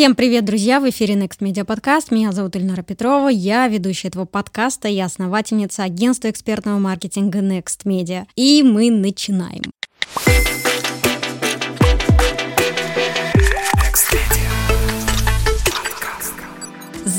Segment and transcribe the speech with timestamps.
[0.00, 0.80] Всем привет, друзья!
[0.80, 2.06] В эфире Next Media Podcast.
[2.10, 3.28] Меня зовут Ильнара Петрова.
[3.28, 8.24] Я ведущая этого подкаста и основательница агентства экспертного маркетинга Next Media.
[8.34, 9.60] И мы начинаем.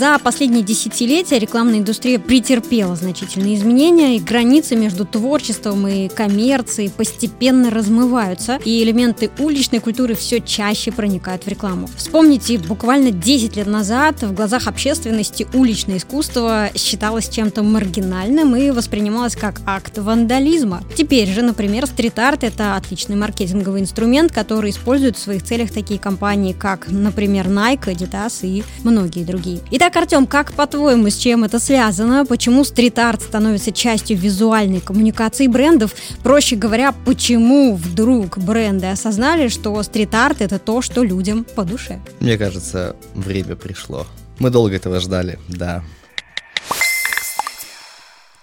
[0.01, 7.69] За последние десятилетия рекламная индустрия претерпела значительные изменения, и границы между творчеством и коммерцией постепенно
[7.69, 11.87] размываются, и элементы уличной культуры все чаще проникают в рекламу.
[11.97, 19.35] Вспомните, буквально 10 лет назад в глазах общественности уличное искусство считалось чем-то маргинальным и воспринималось
[19.35, 20.81] как акт вандализма.
[20.97, 26.53] Теперь же, например, стрит-арт– это отличный маркетинговый инструмент, который используют в своих целях такие компании,
[26.53, 29.59] как, например, Nike, Adidas и многие другие.
[29.69, 32.25] Итак, Итак, Артем, как по-твоему, с чем это связано?
[32.25, 35.93] Почему стрит-арт становится частью визуальной коммуникации брендов?
[36.23, 41.99] Проще говоря, почему вдруг бренды осознали, что стрит-арт это то, что людям по душе?
[42.21, 44.07] Мне кажется, время пришло.
[44.39, 45.83] Мы долго этого ждали, да.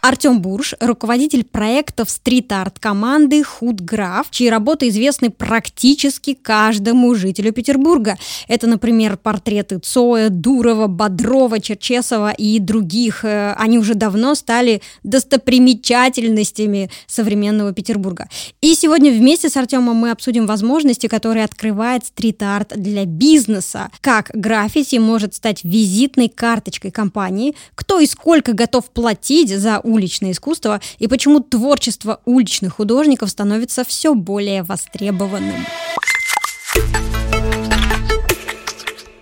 [0.08, 8.16] Артем Бурж, руководитель проектов стрит-арт команды Худграф, чьи работы известны практически каждому жителю Петербурга.
[8.48, 13.22] Это, например, портреты Цоя, Дурова, Бодрова, Черчесова и других.
[13.22, 18.30] Э, они уже давно стали достопримечательностями современного Петербурга.
[18.62, 23.90] И сегодня вместе с Артемом мы обсудим возможности, которые открывает стрит-арт для бизнеса.
[24.00, 30.30] Как граффити может стать визитной карточкой компании, кто и сколько готов платить за улицу уличное
[30.30, 35.66] искусство и почему творчество уличных художников становится все более востребованным.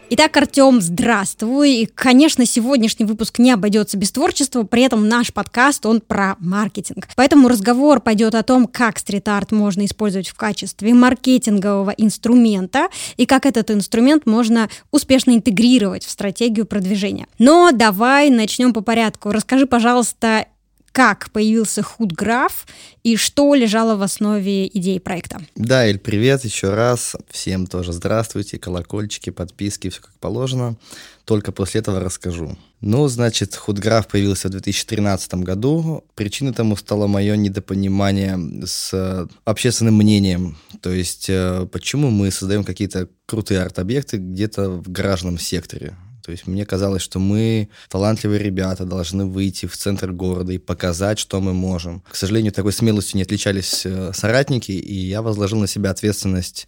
[0.09, 1.73] Итак, Артем, здравствуй.
[1.73, 7.09] И, конечно, сегодняшний выпуск не обойдется без творчества, при этом наш подкаст, он про маркетинг.
[7.17, 13.47] Поэтому разговор пойдет о том, как стрит-арт можно использовать в качестве маркетингового инструмента и как
[13.47, 17.27] этот инструмент можно успешно интегрировать в стратегию продвижения.
[17.41, 19.33] Но давай начнем по порядку.
[19.33, 20.47] Расскажи, пожалуйста,
[20.97, 22.67] как появился худграф
[23.03, 25.43] и что лежало в основе идеи проекта.
[25.55, 27.15] Да, Эль, привет еще раз.
[27.29, 30.79] Всем тоже здравствуйте, колокольчики, подписки, все как положено.
[31.27, 32.57] Только после этого расскажу.
[32.81, 36.03] Ну, значит, худграф появился в 2013 году.
[36.15, 40.57] Причиной тому стало мое недопонимание с общественным мнением.
[40.81, 45.95] То есть, э, почему мы создаем какие-то крутые арт-объекты где-то в гаражном секторе.
[46.27, 51.21] То есть мне казалось, что мы, талантливые ребята, должны выйти в центр города и показать,
[51.21, 52.03] что мы можем.
[52.11, 56.67] К сожалению, такой смелостью не отличались э, соратники, и я возложил на себя ответственность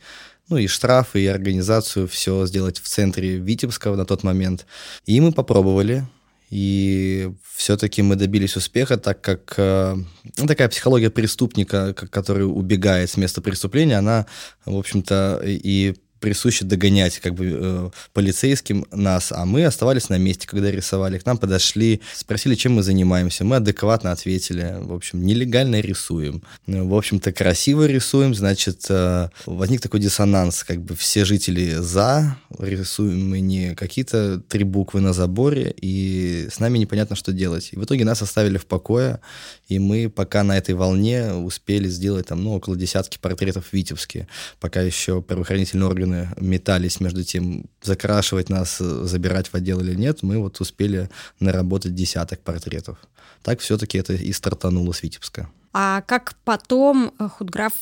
[0.49, 4.65] ну и штрафы, и организацию, все сделать в центре Витебского на тот момент.
[5.07, 6.07] И мы попробовали,
[6.51, 9.97] и все-таки мы добились успеха, так как э,
[10.37, 14.27] ну, такая психология преступника, который убегает с места преступления, она,
[14.65, 20.47] в общем-то, и присуще догонять как бы э, полицейским нас, а мы оставались на месте,
[20.47, 21.19] когда рисовали.
[21.19, 23.45] К нам подошли, спросили, чем мы занимаемся.
[23.45, 24.77] Мы адекватно ответили.
[24.81, 26.43] В общем, нелегально рисуем.
[26.67, 28.35] В общем-то, красиво рисуем.
[28.35, 30.65] Значит, э, возник такой диссонанс.
[30.65, 36.61] Как бы все жители за, рисуем мы не какие-то три буквы на заборе, и с
[36.61, 37.71] нами непонятно, что делать.
[37.73, 39.21] И в итоге нас оставили в покое,
[39.69, 44.29] и мы пока на этой волне успели сделать там, ну, около десятки портретов в Витебске,
[44.61, 50.23] пока еще правоохранительные органы органы метались между тем, закрашивать нас, забирать в отдел или нет,
[50.23, 51.09] мы вот успели
[51.41, 52.99] наработать десяток портретов.
[53.43, 55.49] Так все-таки это и стартануло с Витебска.
[55.73, 57.73] А как потом э, Худграф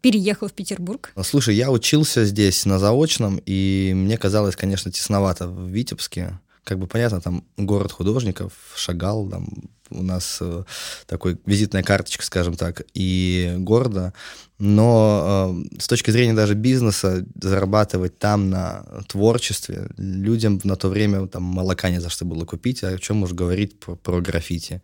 [0.00, 1.12] переехал в Петербург?
[1.22, 6.40] Слушай, я учился здесь на заочном, и мне казалось, конечно, тесновато в Витебске.
[6.64, 9.46] Как бы понятно, там город художников, Шагал, там
[9.90, 10.64] у нас э,
[11.06, 14.14] такой визитная карточка, скажем так, и города.
[14.58, 21.26] Но э, с точки зрения даже бизнеса, зарабатывать там на творчестве, людям на то время
[21.26, 24.80] там молока не за что было купить, а о чем уж говорить про, про граффити.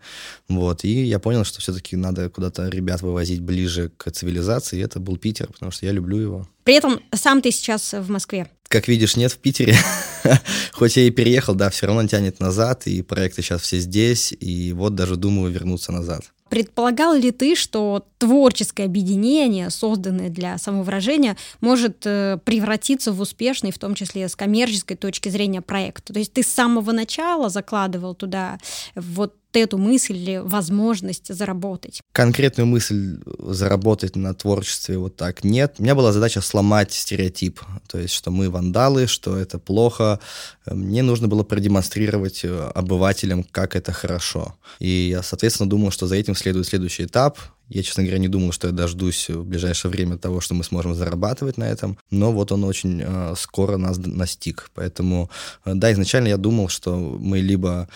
[0.49, 0.85] Вот.
[0.85, 5.17] И я понял, что все-таки надо куда-то ребят вывозить ближе к цивилизации, и это был
[5.17, 6.49] Питер, потому что я люблю его.
[6.65, 8.49] При этом сам ты сейчас в Москве.
[8.69, 9.77] Как видишь, нет в Питере.
[10.73, 14.73] Хоть я и переехал, да, все равно тянет назад, и проекты сейчас все здесь, и
[14.73, 16.23] вот даже думаю вернуться назад.
[16.51, 23.79] Предполагал ли ты, что творческое объединение, созданное для самовыражения, может э, превратиться в успешный, в
[23.79, 26.05] том числе с коммерческой точки зрения, проект?
[26.13, 28.59] То есть ты с самого начала закладывал туда
[28.95, 32.01] вот эту мысль или возможность заработать?
[32.13, 35.75] Конкретную мысль заработать на творчестве вот так нет.
[35.79, 40.21] У меня была задача сломать стереотип, то есть, что мы вандалы, что это плохо.
[40.67, 44.57] Мне нужно было продемонстрировать э, обывателям, как это хорошо.
[44.79, 47.39] И я, соответственно, думал, что за этим следует следующий этап,
[47.71, 50.95] Я, честно говоря, не думал, что я дождусь в ближайшее время того, что мы сможем
[50.95, 54.71] зарабатывать на этом, но вот он очень э, скоро нас настиг.
[54.75, 55.31] Поэтому,
[55.65, 57.89] э, да, изначально я думал, что мы либо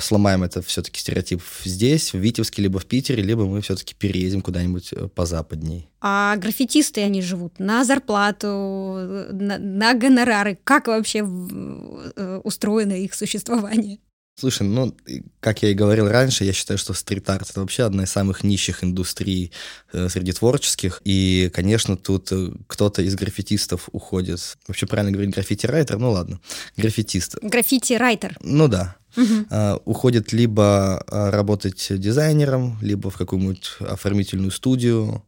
[0.00, 4.94] сломаем это все-таки стереотип здесь, в Витебске, либо в Питере, либо мы все-таки переедем куда-нибудь
[4.94, 5.90] э, позападней.
[6.00, 10.58] А граффитисты, они живут на зарплату, на, на гонорары.
[10.64, 13.98] Как вообще э, устроено их существование?
[14.38, 14.94] Слушай, ну,
[15.40, 18.84] как я и говорил раньше, я считаю, что стрит-арт— это вообще одна из самых нищих
[18.84, 19.50] индустрий
[19.92, 21.02] э, среди творческих.
[21.04, 24.56] И, конечно, тут э, кто-то из граффитистов уходит.
[24.68, 25.98] Вообще правильно говорить граффити-райтер?
[25.98, 26.38] Ну ладно,
[26.76, 27.36] граффитист.
[27.42, 28.36] Граффити-райтер.
[28.40, 28.94] Ну да.
[29.16, 29.80] Угу.
[29.86, 35.24] Уходит либо uh, работать дизайнером, либо в какую-нибудь оформительную студию,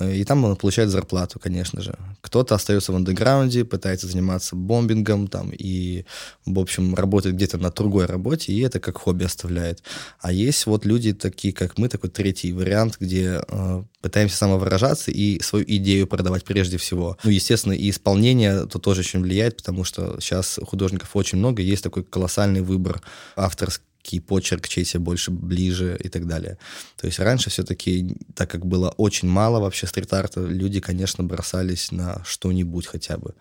[0.00, 1.96] и там он получает зарплату, конечно же.
[2.20, 6.04] Кто-то остается в андеграунде, пытается заниматься бомбингом там, и,
[6.44, 9.82] в общем, работает где-то на другой работе, и это как хобби оставляет.
[10.20, 15.40] А есть вот люди такие, как мы, такой третий вариант, где э, пытаемся самовыражаться и
[15.40, 17.16] свою идею продавать прежде всего.
[17.22, 21.84] Ну, естественно, и исполнение тут тоже очень влияет, потому что сейчас художников очень много, есть
[21.84, 23.00] такой колоссальный выбор
[23.36, 26.58] авторский какие почерк чей тебе больше ближе и так далее.
[27.00, 32.22] То есть раньше все-таки, так как было очень мало вообще стрит-арта, люди, конечно, бросались на
[32.24, 33.34] что-нибудь хотя бы.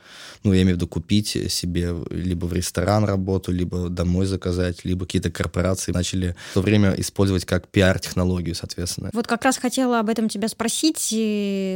[0.43, 5.05] Ну, я имею в виду купить себе либо в ресторан работу, либо домой заказать, либо
[5.05, 9.09] какие-то корпорации начали в то время использовать как пиар-технологию, соответственно.
[9.13, 11.09] Вот как раз хотела об этом тебя спросить.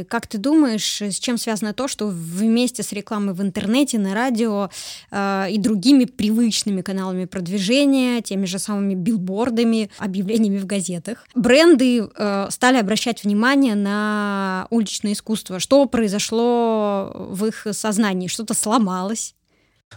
[0.08, 4.70] Как ты думаешь, с чем связано то, что вместе с рекламой в интернете, на радио
[5.10, 11.26] э, и другими привычными каналами продвижения, теми же самыми самыми билбордами, объявлениями в газетах.
[11.34, 15.58] Бренды э, стали обращать внимание на уличное искусство.
[15.58, 18.28] Что произошло в их сознании?
[18.28, 19.34] Что-то сломалось?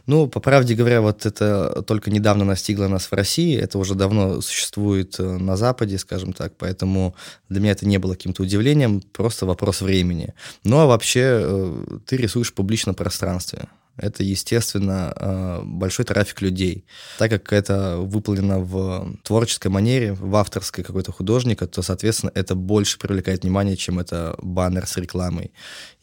[0.06, 4.42] Ну, по правде говоря, вот это только недавно настигло нас в России, это уже давно
[4.42, 7.13] существует э, на Западе, скажем так, поэтому
[7.50, 10.33] для меня это не было каким-то удивлением, просто вопрос времени.
[10.63, 13.68] Ну, а вообще э, ты рисуешь в публичном пространстве
[13.98, 16.86] это, естественно, э, большой трафик людей.
[17.18, 22.98] Так как это выполнено в творческой манере, в авторской какой-то художника, то, соответственно, это больше
[22.98, 25.52] привлекает внимание, чем это баннер с рекламой.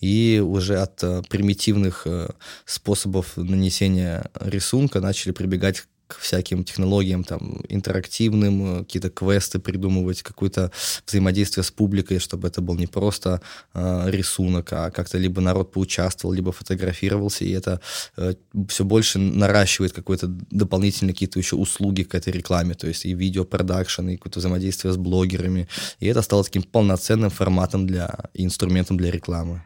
[0.00, 2.28] И уже от э, примитивных э,
[2.64, 10.72] способов нанесения рисунка начали прибегать к всяким технологиям, там, интерактивным, э, какие-то квесты придумывать, какое-то
[11.06, 13.40] взаимодействие с публикой, чтобы это был не просто
[13.74, 17.80] э, рисунок, а как-то либо народ поучаствовал, либо фотографировался, и это
[18.16, 18.34] э,
[18.68, 24.08] все больше наращивает какой-то дополнительные какие-то еще услуги к этой рекламе, то есть и видеопродакшн,
[24.08, 25.68] и какое-то взаимодействие с блогерами,
[26.00, 29.62] и это стало таким полноценным форматом для, инструментом для рекламы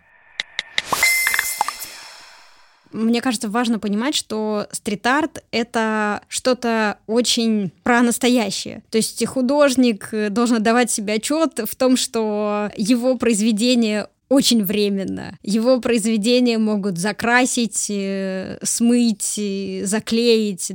[2.92, 8.82] мне кажется, важно понимать, что стрит-арт— это что-то очень про настоящее.
[8.90, 15.38] То есть художник должен отдавать себе отчет в том, что его произведение очень временно.
[15.42, 19.38] Его произведения могут закрасить, э, смыть,
[19.84, 20.72] заклеить.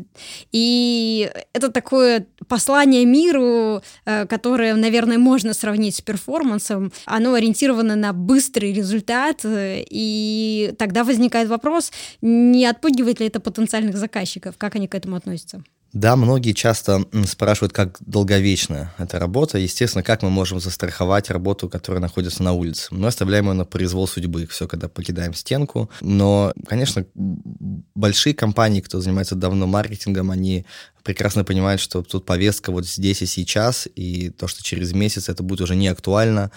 [0.52, 6.92] И это такое послание миру, э, которое, наверное, можно сравнить с перформансом.
[7.06, 13.98] Оно ориентировано на быстрый результат, э, и тогда возникает вопрос, не отпугивает ли это потенциальных
[13.98, 15.64] заказчиков, как они к этому относятся?
[15.94, 19.58] Да, многие часто спрашивают, как долговечна эта работа.
[19.58, 22.88] Естественно, как мы можем застраховать работу, которая находится на улице.
[22.92, 25.90] Мы оставляем ее на произвол судьбы, все, когда покидаем стенку.
[26.02, 30.66] Но, конечно, большие компании, кто занимается давно маркетингом, они
[31.04, 35.44] прекрасно понимают, что тут повестка вот здесь и сейчас, и то, что через месяц это
[35.44, 36.52] будет уже не актуально,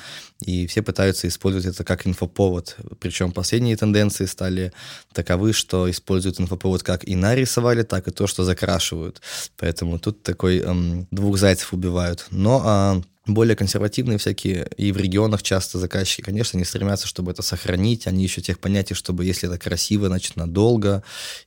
[0.45, 2.77] и все пытаются использовать это как инфоповод.
[2.99, 4.73] Причем последние тенденции стали
[5.13, 9.21] таковы, что используют инфоповод как и нарисовали, так и то, что закрашивают.
[9.57, 12.27] Поэтому тут такой эм, двух зайцев убивают.
[12.31, 17.43] Но э, более консервативные всякие, и в регионах часто заказчики, конечно, не стремятся, чтобы это
[17.43, 21.03] сохранить, они ищут тех понятий, чтобы если это красиво, значит, надолго,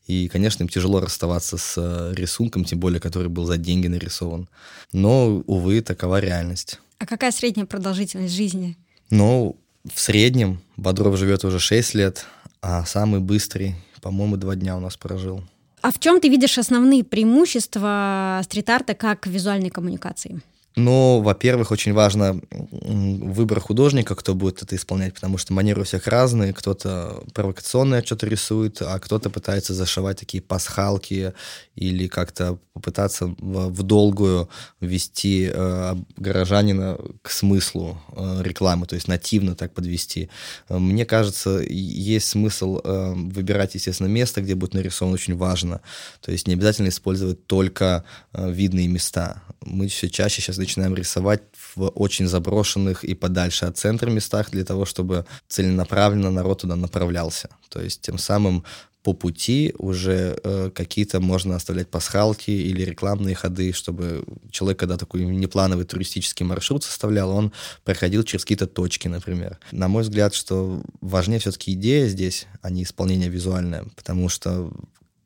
[0.07, 4.47] и, конечно, им тяжело расставаться с э, рисунком, тем более, который был за деньги нарисован.
[4.91, 6.79] Но, увы, такова реальность.
[6.99, 8.77] А какая средняя продолжительность жизни?
[9.09, 9.57] Ну,
[9.93, 12.25] в среднем Бодров живет уже 6 лет,
[12.61, 15.43] а самый быстрый, по-моему, два дня у нас прожил.
[15.81, 20.41] А в чем ты видишь основные преимущества стрит-арта как визуальной коммуникации?
[20.75, 26.07] Ну, во-первых, очень важно выбор художника, кто будет это исполнять, потому что манеры у всех
[26.07, 26.53] разные.
[26.53, 31.33] Кто-то провокационное что-то рисует, а кто-то пытается зашивать такие пасхалки
[31.75, 34.49] или как-то попытаться в, в долгую
[34.81, 40.29] ввести э, горожанина к смыслу э, рекламы, то есть нативно так подвести.
[40.69, 45.81] Мне кажется, есть смысл э, выбирать, естественно, место, где будет нарисован очень важно.
[46.21, 49.43] То есть не обязательно использовать только э, видные места.
[49.61, 51.41] Мы все чаще сейчас начинаем рисовать
[51.75, 57.49] в очень заброшенных и подальше от центра местах для того, чтобы целенаправленно народ туда направлялся.
[57.69, 58.63] То есть тем самым
[59.03, 65.25] по пути уже э, какие-то можно оставлять пасхалки или рекламные ходы, чтобы человек, когда такой
[65.25, 67.51] неплановый туристический маршрут составлял, он
[67.83, 69.59] проходил через какие-то точки, например.
[69.71, 74.71] На мой взгляд, что важнее все-таки идея здесь, а не исполнение визуальное, потому что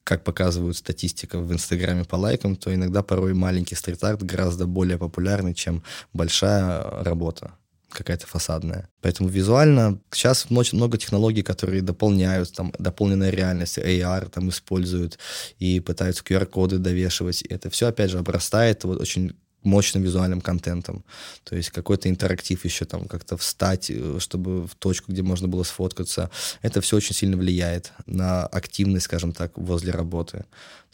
[0.07, 5.53] как показывают статистика в Инстаграме по лайкам, то иногда порой маленький стрит-арт гораздо более популярный,
[5.53, 5.83] чем
[6.13, 7.51] большая работа
[7.89, 8.87] какая-то фасадная.
[9.01, 15.19] Поэтому визуально сейчас очень много технологий, которые дополняют, там, дополненная реальность, AR там используют
[15.59, 17.41] и пытаются QR-коды довешивать.
[17.41, 19.33] И это все, опять же, обрастает вот очень
[19.67, 21.03] мощным визуальным контентом.
[21.43, 25.63] То есть какой-то интерактив еще там как-то встать, э, чтобы в точку, где можно было
[25.63, 26.31] сфоткаться.
[26.61, 30.45] Это все очень сильно влияет на активность, скажем так, возле работы.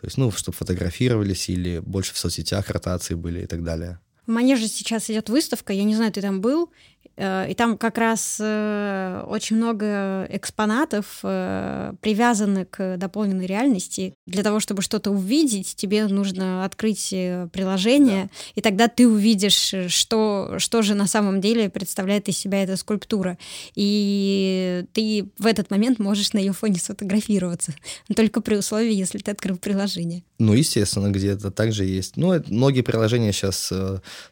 [0.01, 3.99] То есть, ну, чтобы фотографировались или больше в соцсетях ротации были и так далее.
[4.25, 6.71] В Манеже сейчас идет выставка, я не знаю, ты там был,
[7.15, 14.15] и там как раз э, очень много экспонатов э, привязаны к дополненной реальности.
[14.25, 17.09] Для того, чтобы что-то увидеть, тебе нужно открыть
[17.51, 18.29] приложение, да.
[18.55, 23.37] и тогда ты увидишь, что, что же на самом деле представляет из себя эта скульптура.
[23.75, 27.75] И ты в этот момент можешь на ее фоне сфотографироваться.
[28.15, 30.23] Только при условии, если ты открыл приложение.
[30.39, 32.17] Ну, естественно, где-то также есть.
[32.17, 33.71] Ну, многие приложения сейчас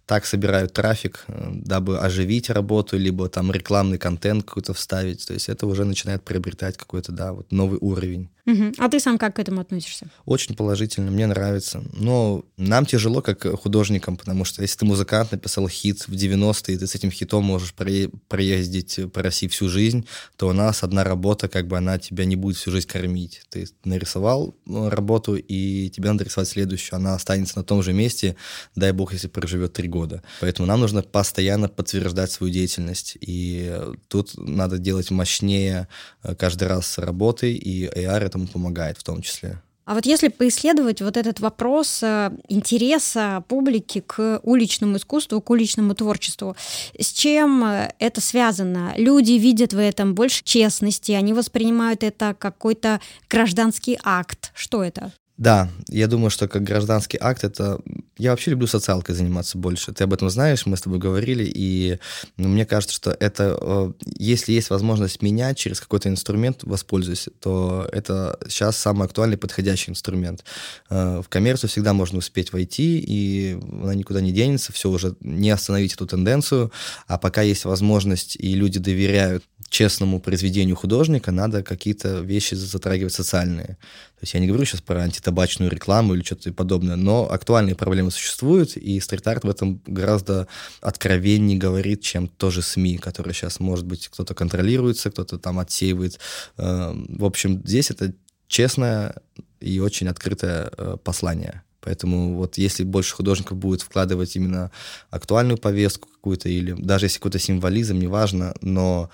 [0.07, 5.27] так собирают трафик, дабы оживить работу работу, либо там рекламный контент какой-то вставить.
[5.27, 8.29] То есть это уже начинает приобретать какой-то, да, вот новый уровень.
[8.45, 8.73] Угу.
[8.77, 10.07] А ты сам как к этому относишься?
[10.25, 11.83] Очень положительно, мне нравится.
[11.93, 16.77] Но нам тяжело как художникам, потому что если ты музыкант, написал хит в 90-е, и
[16.77, 20.07] ты с этим хитом можешь проездить по России всю жизнь,
[20.37, 23.41] то у нас одна работа, как бы она тебя не будет всю жизнь кормить.
[23.49, 26.97] Ты нарисовал ну, работу, и тебе надо рисовать следующую.
[26.97, 28.35] Она останется на том же месте,
[28.75, 30.23] дай бог, если проживет три года.
[30.39, 33.17] Поэтому нам нужно постоянно подтверждать свою деятельность.
[33.21, 35.87] И тут надо делать мощнее
[36.23, 39.59] э, каждый раз с работой, и AR этому помогает в том числе.
[39.83, 45.95] А вот если поисследовать вот этот вопрос э, интереса публики к уличному искусству, к уличному
[45.95, 46.55] творчеству,
[46.97, 48.93] с чем э, это связано?
[48.95, 54.51] Люди видят в этом больше честности, они воспринимают это как какой-то гражданский акт.
[54.53, 55.11] Что это?
[55.41, 57.79] Да, я думаю, что как гражданский акт это...
[58.19, 59.91] Я вообще люблю социалкой заниматься больше.
[59.91, 61.97] Ты об этом знаешь, мы с тобой говорили, и
[62.37, 63.57] ну, мне кажется, что это...
[63.59, 69.89] Э, если есть возможность менять через какой-то инструмент, воспользуйся, то это сейчас самый актуальный, подходящий
[69.89, 70.43] инструмент.
[70.91, 75.49] Э, в коммерцию всегда можно успеть войти, и она никуда не денется, все уже не
[75.49, 76.71] остановить эту тенденцию,
[77.07, 83.77] а пока есть возможность, и люди доверяют честному произведению художника, надо какие-то вещи затрагивать социальные.
[84.19, 88.11] То есть я не говорю сейчас про антитабачную рекламу или что-то подобное, но актуальные проблемы
[88.11, 90.47] существуют, и стрит-арт в этом гораздо
[90.81, 96.19] откровеннее говорит, чем тоже СМИ, которые сейчас, может быть, кто-то контролируется, кто-то там отсеивает.
[96.57, 98.13] Эм, в общем, здесь это
[98.49, 99.15] честное
[99.61, 101.63] и очень открытое э, послание.
[101.81, 104.71] Поэтому вот если больше художников будет вкладывать именно
[105.09, 109.09] актуальную повестку какую-то, или даже если какой-то символизм, неважно, но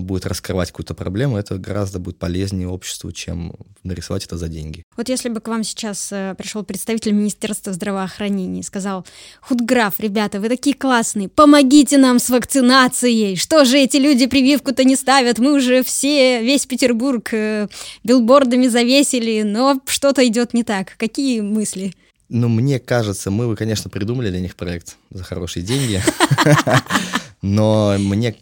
[0.00, 4.84] будет раскрывать какую-то проблему, это гораздо будет полезнее обществу, чем нарисовать это за деньги.
[4.96, 9.06] Вот если бы к вам сейчас э, пришел представитель Министерства здравоохранения и сказал,
[9.40, 14.96] Худграф, ребята, вы такие классные, помогите нам с вакцинацией, что же эти люди прививку-то не
[14.96, 17.68] ставят, мы уже все, весь Петербург э,
[18.04, 20.96] билбордами завесили, но что-то идет не так.
[20.96, 21.92] Какие мысли?
[22.28, 26.02] Ну, мне кажется, мы бы, конечно, придумали для них проект за хорошие деньги,
[27.42, 28.36] но мне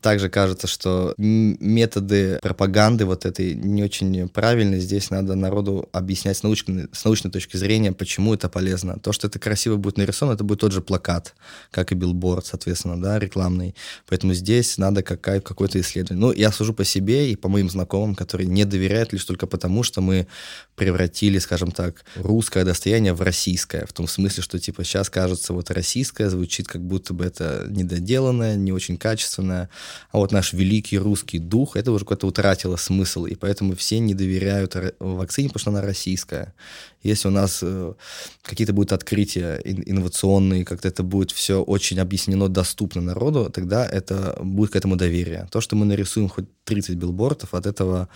[0.00, 4.78] также кажется, что методы пропаганды вот этой не очень правильны.
[4.80, 8.98] Здесь надо народу объяснять с научной, с научной точки зрения, почему это полезно.
[8.98, 11.34] То, что это красиво будет нарисовано, это будет тот же плакат,
[11.70, 13.74] как и билборд, соответственно, да, рекламный.
[14.08, 16.26] Поэтому здесь надо какая, какое-то исследование.
[16.26, 19.82] Ну, я сужу по себе и по моим знакомым, которые не доверяют лишь только потому,
[19.82, 20.26] что мы
[20.74, 23.84] превратили, скажем так, русское достояние в российское.
[23.86, 28.56] В том смысле, что, типа, сейчас кажется, вот российское звучит как будто бы это недоделанное,
[28.56, 29.68] не очень качественное, качественное,
[30.12, 34.14] а вот наш великий русский дух, это уже какой-то утратило смысл, и поэтому все не
[34.14, 36.54] доверяют вакцине, потому что она российская.
[37.02, 37.94] Если у нас э,
[38.42, 44.70] какие-то будут открытия инновационные, как-то это будет все очень объяснено, доступно народу, тогда это будет
[44.72, 45.46] к этому доверие.
[45.50, 48.08] То, что мы нарисуем хоть 30 билбордов, от этого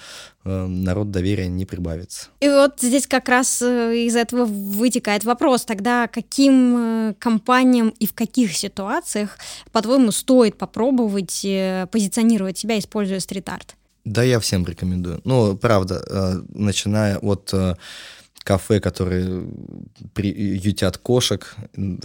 [0.45, 2.28] э, народ доверия не прибавится.
[2.40, 8.14] И вот здесь как раз э, из этого вытекает вопрос, тогда каким компаниям и в
[8.14, 9.38] каких ситуациях,
[9.73, 11.47] по-твоему, стоит попробовать
[11.90, 13.76] позиционировать себя, используя стрит-арт?
[14.05, 15.21] Да, я всем рекомендую.
[15.25, 17.52] Ну, правда, начиная от
[18.49, 19.47] кафе, которые
[20.14, 21.55] при, ютят кошек,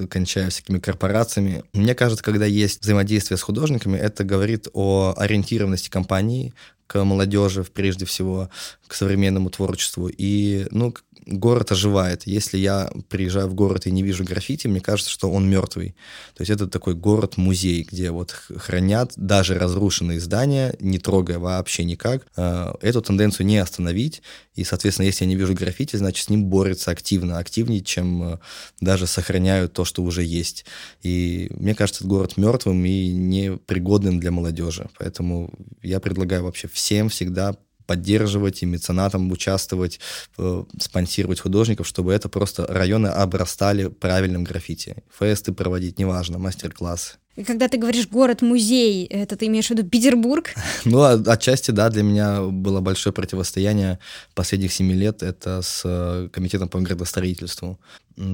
[0.09, 1.63] кончая всякими корпорациями.
[1.71, 6.53] Мне кажется, когда есть взаимодействие с художниками, это говорит о ориентированности компании
[6.85, 8.49] к молодежи, прежде всего,
[8.87, 10.09] к современному творчеству.
[10.09, 10.93] И, ну,
[11.25, 12.23] город оживает.
[12.25, 15.95] Если я приезжаю в город и не вижу граффити, мне кажется, что он мертвый.
[16.35, 22.25] То есть это такой город-музей, где вот хранят даже разрушенные здания, не трогая вообще никак.
[22.35, 24.21] Э, эту тенденцию не остановить.
[24.55, 28.39] И, соответственно, если я не вижу граффити, значит, с ним борются активно, активнее, чем э,
[28.81, 30.65] даже сохраняют то, что уже есть.
[31.01, 34.89] И мне кажется, этот город мертвым и непригодным для молодежи.
[34.99, 35.51] Поэтому
[35.81, 39.99] я предлагаю вообще всем всегда поддерживать и меценатам участвовать,
[40.37, 44.97] э, спонсировать художников, чтобы это просто районы обрастали правильным граффити.
[45.17, 47.17] Фесты проводить, неважно, мастер-классы.
[47.35, 50.53] И когда ты говоришь город-музей, это ты имеешь в виду Петербург?
[50.85, 53.99] Ну, а, отчасти, да, для меня было большое противостояние
[54.35, 55.23] последних семи лет.
[55.23, 57.79] Это с э, комитетом по градостроительству.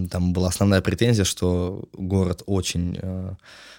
[0.09, 3.35] Там была основная претензия, что город очень э,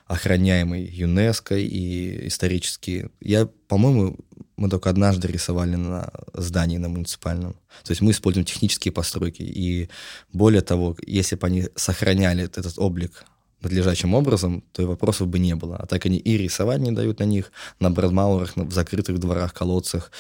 [0.07, 3.11] охраняемый ЮНЕСКО и исторически.
[3.21, 4.17] Я, по-моему,
[4.61, 7.55] мы только однажды рисовали на здании на муниципальном.
[7.83, 9.43] То есть мы используем технические постройки.
[9.43, 9.89] И
[10.35, 13.25] более того, если бы они сохраняли этот облик
[13.63, 15.77] надлежащим образом, то и вопросов бы не было.
[15.77, 20.11] А так они и рисовать не дают на них, на брадмаурах, в закрытых дворах, колодцах,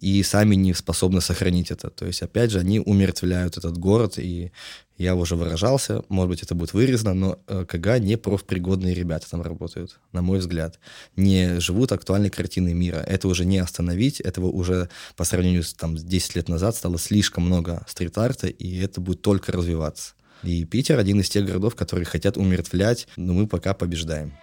[0.00, 1.90] и сами не способны сохранить это.
[1.90, 4.52] То есть, опять же, они умертвляют этот город, и
[4.98, 9.42] я уже выражался, может быть, это будет вырезано, но э, КГ не профпригодные ребята там
[9.42, 10.78] работают, на мой взгляд.
[11.16, 12.96] Не живут актуальной картиной мира.
[12.96, 17.44] Это уже не остановить, этого уже по сравнению с там, 10 лет назад стало слишком
[17.44, 20.14] много стрит-арта, и это будет только развиваться.
[20.42, 24.36] И Питер один из тех городов, которые хотят умертвлять, но мы пока побеждаем.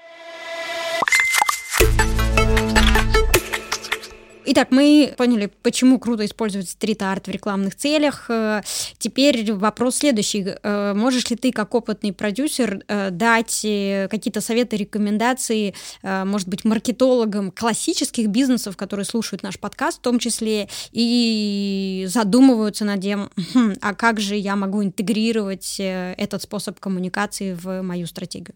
[4.45, 8.25] Итак, мы поняли, почему круто использовать стрит-арт в рекламных целях.
[8.29, 8.61] Э,
[8.97, 10.45] теперь вопрос следующий.
[10.61, 17.51] Э, можешь ли ты, как опытный продюсер, э, дать какие-то советы, рекомендации, может быть, маркетологам
[17.51, 23.93] классических бизнесов, которые слушают наш подкаст, в том числе, и задумываются над тем, «Хм, а
[23.93, 28.55] как же я могу интегрировать этот способ коммуникации в мою стратегию?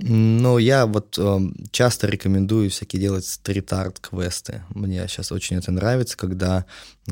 [0.00, 1.38] Ну, я вот э,
[1.72, 4.62] часто рекомендую всякие делать стрит-арт-квесты.
[4.70, 6.66] Мне сейчас очень это нравится, когда,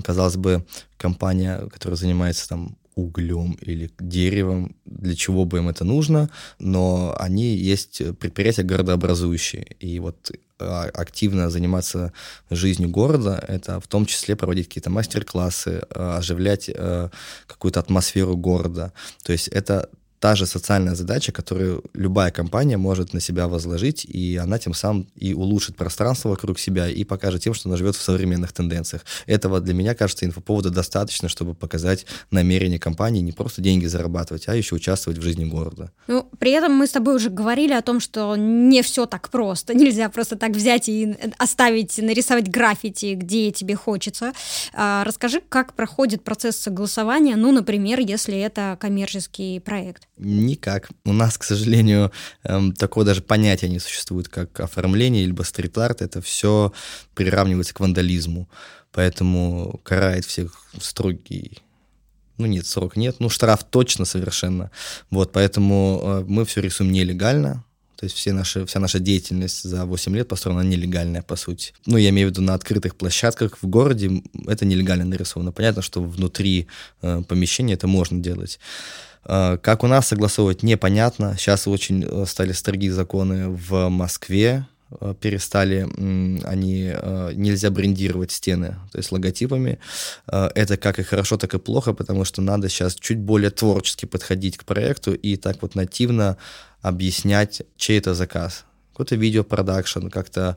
[0.05, 0.64] казалось бы,
[0.96, 7.55] компания, которая занимается там углем или деревом, для чего бы им это нужно, но они
[7.57, 9.64] есть предприятия городообразующие.
[9.81, 12.12] И вот а, активно заниматься
[12.51, 17.11] жизнью города, это в том числе проводить какие-то мастер-классы, а, оживлять э,
[17.46, 18.92] какую-то атмосферу города.
[19.25, 24.37] То есть это та же социальная задача, которую любая компания может на себя возложить, и
[24.37, 28.02] она тем самым и улучшит пространство вокруг себя, и покажет тем, что она живет в
[28.02, 29.05] современных тенденциях.
[29.26, 34.55] Этого для меня, кажется, инфоповода достаточно, чтобы показать намерение компании не просто деньги зарабатывать, а
[34.55, 35.90] еще участвовать в жизни города.
[36.07, 39.74] Ну, при этом мы с тобой уже говорили о том, что не все так просто.
[39.87, 44.33] Нельзя просто так взять и оставить, нарисовать граффити, где тебе хочется.
[44.72, 50.09] А, расскажи, как проходит процесс согласования, ну, например, если это коммерческий проект.
[50.18, 50.88] Никак.
[51.05, 52.11] У нас, к сожалению,
[52.44, 56.02] эм, такого даже понятия не существует, как оформление либо стрит-арт.
[56.02, 56.72] Это все
[57.14, 58.48] приравнивается к вандализму.
[58.92, 61.62] Поэтому карает всех строгий
[62.38, 64.70] ну нет, срок нет, ну штраф точно совершенно.
[65.11, 67.64] Вот, поэтому э, мы все рисуем нелегально,
[67.96, 71.72] то есть все наши, вся наша деятельность за 8 лет построена нелегальная, по сути.
[71.87, 75.50] Ну, я имею в виду на открытых площадках в городе это нелегально нарисовано.
[75.50, 76.66] Понятно, что внутри
[77.00, 78.59] э, помещения это можно делать.
[79.29, 81.37] Э, как у нас согласовывать, непонятно.
[81.37, 84.67] Сейчас очень э, стали строгие законы в Москве,
[85.01, 85.83] э, перестали
[86.45, 86.95] они
[87.35, 89.79] нельзя брендировать стены, то есть логотипами.
[90.27, 94.57] Это как и хорошо, так и плохо, потому что надо сейчас чуть более творчески подходить
[94.57, 96.37] к проекту и так вот нативно
[96.83, 98.65] объяснять, чей это заказ
[98.96, 100.56] какой-то видеопродакшн, как-то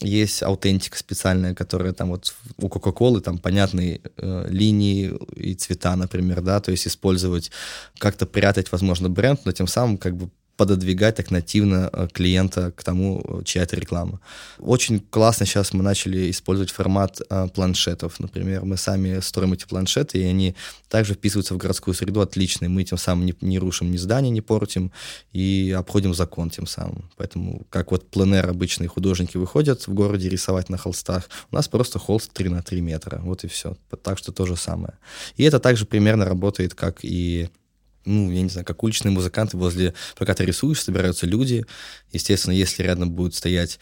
[0.00, 6.40] есть аутентика специальная, которая там вот у Кока-Колы там понятные э, линии и цвета, например,
[6.40, 7.52] да, то есть использовать,
[7.98, 12.82] как-то прятать, возможно, бренд, но тем самым как бы пододвигать так нативно э, клиента к
[12.82, 14.20] тому, чья это реклама.
[14.58, 18.20] Очень классно сейчас мы начали использовать формат э, планшетов.
[18.20, 20.54] Например, мы сами строим эти планшеты, и они
[20.88, 22.66] также вписываются в городскую среду отлично.
[22.66, 24.92] И мы тем самым не, не рушим ни здания, не портим,
[25.32, 27.10] и обходим закон тем самым.
[27.16, 31.98] Поэтому, как вот пленер обычные художники выходят в городе рисовать на холстах, у нас просто
[31.98, 33.20] холст 3 на 3 метра.
[33.24, 33.76] Вот и все.
[34.02, 34.94] Так что то же самое.
[35.36, 37.48] И это также примерно работает, как и
[38.04, 41.64] ну, я не знаю, как уличные музыканты возле, пока ты рисуешь, собираются люди.
[42.12, 43.78] Естественно, если рядом будет стоять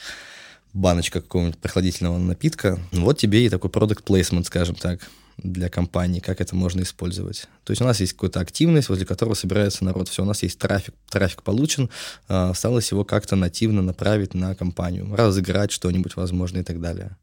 [0.72, 5.00] баночка какого-нибудь прохладительного напитка, вот тебе и такой продукт плейсмент, скажем так.
[5.38, 7.48] для компании, как это можно использовать.
[7.64, 10.08] То есть у нас есть какая-то активность, возле которой собирается народ.
[10.08, 11.90] Все, у нас есть трафик, трафик получен,
[12.28, 17.16] а, осталось его как-то нативно направить на компанию, разыграть что-нибудь, возможно, и так далее.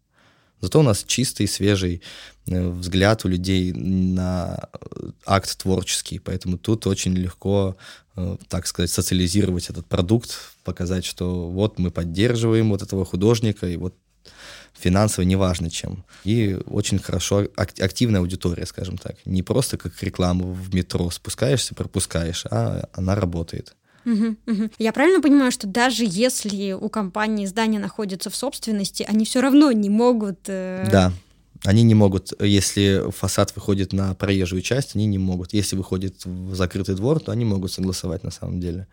[0.62, 2.02] Зато у нас чистый, свежий
[2.48, 7.78] э, взгляд у людей на э, акт творческий, поэтому тут очень легко,
[8.16, 13.78] э, так сказать, социализировать этот продукт, показать, что вот мы поддерживаем вот этого художника, и
[13.78, 13.96] вот
[14.78, 16.04] финансово неважно чем.
[16.24, 19.16] И очень хорошо активная аудитория, скажем так.
[19.26, 23.76] Не просто как рекламу в метро спускаешься, пропускаешь, а она работает.
[24.78, 29.72] Я правильно понимаю, что даже если у компании здание находится в собственности, они все равно
[29.72, 30.40] не могут...
[30.48, 30.88] Э...
[30.92, 31.12] Да,
[31.66, 35.54] они не могут, если фасад выходит на проезжую часть, они не могут.
[35.54, 38.88] Если выходит в закрытый двор, то они могут согласовать на самом деле.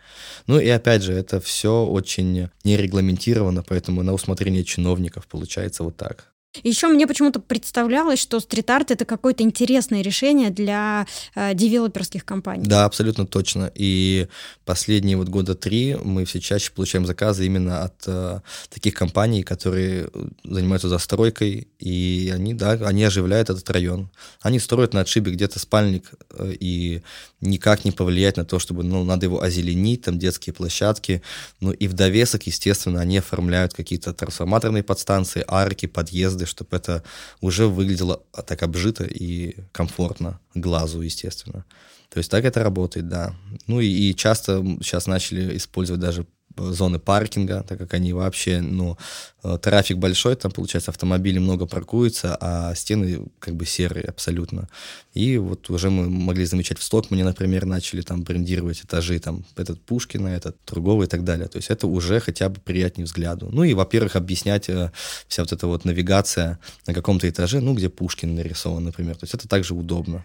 [0.47, 6.33] Ну и опять же, это все очень нерегламентировано, поэтому на усмотрение чиновников получается вот так.
[6.63, 12.65] Еще мне почему-то представлялось, что стрит-арт это какое-то интересное решение для э, девелоперских компаний.
[12.67, 13.71] Да, абсолютно точно.
[13.75, 14.29] И
[14.65, 18.41] последние вот года три мы все чаще получаем заказы именно от э,
[18.71, 20.09] таких компаний, которые
[20.45, 24.11] занимаются застройкой, и они, да, они оживляют этот район.
[24.41, 27.03] Они строят на отшибе где-то спальник, э, и
[27.47, 31.23] никак не повлиять на то, чтобы, ну, надо его озеленить, там детские площадки.
[31.61, 37.03] Ну и в довесок, естественно, они оформляют какие-то трансформаторные подстанции, арки, подъезды, чтобы это
[37.41, 41.65] уже выглядело так обжито и комфортно глазу, естественно.
[42.11, 43.35] То есть так это работает, да.
[43.67, 48.97] Ну и, и часто сейчас начали использовать даже зоны паркинга, так как они вообще, ну,
[49.43, 54.69] э, трафик большой, там, получается, автомобилей много паркуется, а стены как бы серые абсолютно.
[55.15, 59.81] И вот уже мы могли замечать в Стокмане, например, начали там брендировать этажи, там, этот
[59.81, 61.49] Пушкина, этот Другого и так далее.
[61.49, 63.49] То есть это уже хотя бы приятнее взгляду.
[63.53, 64.93] Ну и, во-первых, объяснять э,
[65.29, 69.17] вся вот эта вот навигация на каком-то этаже, ну, где Пушкин нарисован, например.
[69.17, 70.25] То есть это также удобно.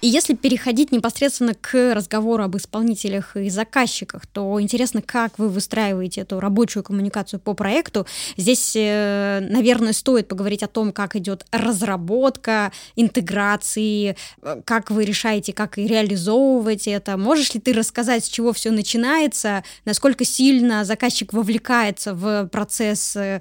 [0.00, 6.20] И если переходить непосредственно к разговору об исполнителях и заказчиках, то интересно, как вы выстраиваете
[6.20, 8.06] эту рабочую коммуникацию по проекту.
[8.36, 15.52] Здесь, э, наверное, стоит поговорить о том, как идет разработка, интеграции, э, как вы решаете,
[15.52, 17.16] как и реализовывать это.
[17.16, 23.40] Можешь ли ты рассказать, с чего все начинается, насколько сильно заказчик вовлекается в процесс э,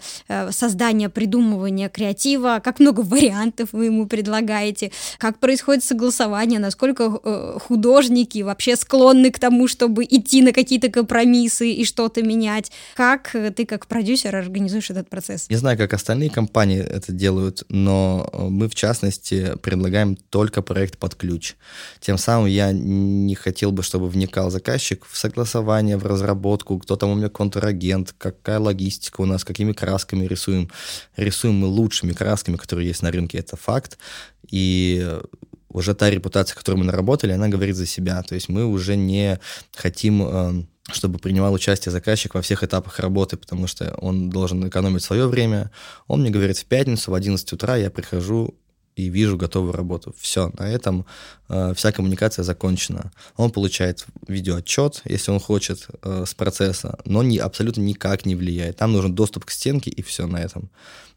[0.50, 7.58] создания, придумывания креатива, как много вариантов вы ему предлагаете, как происходит согласование образования, насколько э,
[7.60, 12.72] художники вообще склонны к тому, чтобы идти на какие-то компромиссы и что-то менять.
[12.96, 15.50] Как э, ты как продюсер организуешь этот процесс?
[15.50, 20.98] Не знаю, как остальные компании это делают, но э, мы, в частности, предлагаем только проект
[20.98, 21.56] под ключ.
[22.00, 27.10] Тем самым я не хотел бы, чтобы вникал заказчик в согласование, в разработку, кто там
[27.10, 30.70] у меня контрагент, какая логистика у нас, какими красками рисуем.
[31.18, 33.98] Рисуем мы лучшими красками, которые есть на рынке, это факт.
[34.50, 35.20] И
[35.70, 38.22] уже та репутация, которую мы наработали, она говорит за себя.
[38.24, 39.40] То есть мы уже не
[39.76, 45.04] хотим эм, чтобы принимал участие заказчик во всех этапах работы, потому что он должен экономить
[45.04, 45.70] свое время.
[46.08, 48.56] Он мне говорит, в пятницу в 11 утра я прихожу
[48.96, 50.16] и вижу готовую работу.
[50.18, 51.06] Все, на этом
[51.50, 53.12] э, вся коммуникация закончена.
[53.36, 58.78] Он получает видеоотчет, если он хочет, э, с процесса, но не, абсолютно никак не влияет.
[58.78, 60.72] Там нужен доступ к стенке, и все на этом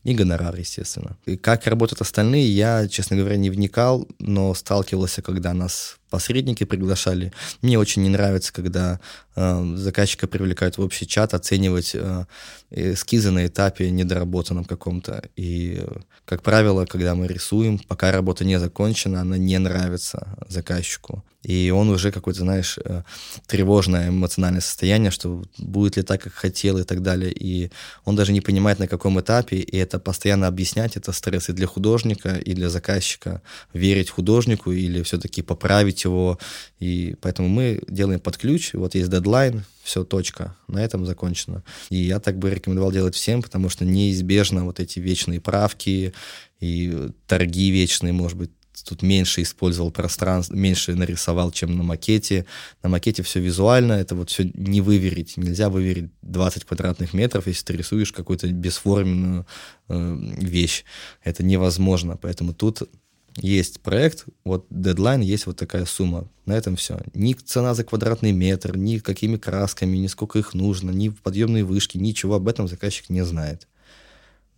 [0.05, 1.17] и гонорар, естественно.
[1.27, 7.33] И как работают остальные, я, честно говоря, не вникал, но сталкивался, когда нас посредники приглашали.
[7.63, 8.99] Мне очень не нравится, когда
[9.35, 12.27] заказчика привлекают в общий чат, оценивать э,
[12.71, 15.23] эскизы на этапе недоработанном каком-то.
[15.37, 15.83] И,
[16.25, 21.89] как правило, когда мы рисуем, пока работа не закончена, она не нравится заказчику и он
[21.89, 23.03] уже какое-то, знаешь, э,
[23.47, 27.33] тревожное эмоциональное состояние, что будет ли так, как хотел и так далее.
[27.33, 27.71] И
[28.05, 31.67] он даже не понимает, на каком этапе, и это постоянно объяснять, это стресс и для
[31.67, 33.41] художника, и для заказчика.
[33.73, 36.39] Верить художнику или все-таки поправить его.
[36.79, 41.63] И поэтому мы делаем под ключ, вот есть дедлайн, все, точка, на этом закончено.
[41.89, 46.13] И я так бы рекомендовал делать всем, потому что неизбежно вот эти вечные правки
[46.61, 48.51] и торги вечные, может быть,
[48.85, 52.47] тут меньше использовал пространство, меньше нарисовал, чем на макете.
[52.83, 55.37] На макете все визуально, это вот все не выверить.
[55.37, 59.47] Нельзя выверить 20 квадратных метров, если ты рисуешь какую-то бесформенную
[59.89, 60.85] э, вещь.
[61.23, 62.17] Это невозможно.
[62.17, 62.83] Поэтому тут
[63.37, 66.29] есть проект, вот дедлайн, есть вот такая сумма.
[66.47, 67.01] На этом все.
[67.15, 71.97] Ни цена за квадратный метр, ни какими красками, ни сколько их нужно, ни подъемные вышки,
[71.97, 73.69] ничего об этом заказчик не знает.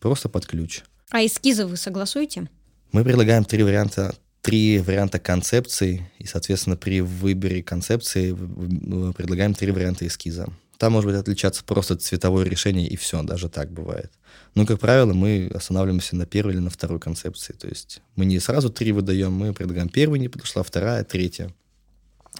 [0.00, 0.82] Просто под ключ.
[1.10, 2.48] А эскизы вы согласуете?
[2.92, 10.06] Мы предлагаем три варианта три варианта концепций, и, соответственно, при выборе концепции предлагаем три варианта
[10.06, 10.48] эскиза.
[10.82, 14.10] Там может быть отличаться просто цветовое решение, и все, даже так бывает.
[14.56, 17.52] Но, как правило, мы останавливаемся на первой или на второй концепции.
[17.52, 21.54] То есть мы не сразу три выдаем, мы предлагаем первую, не подошла вторая, третья.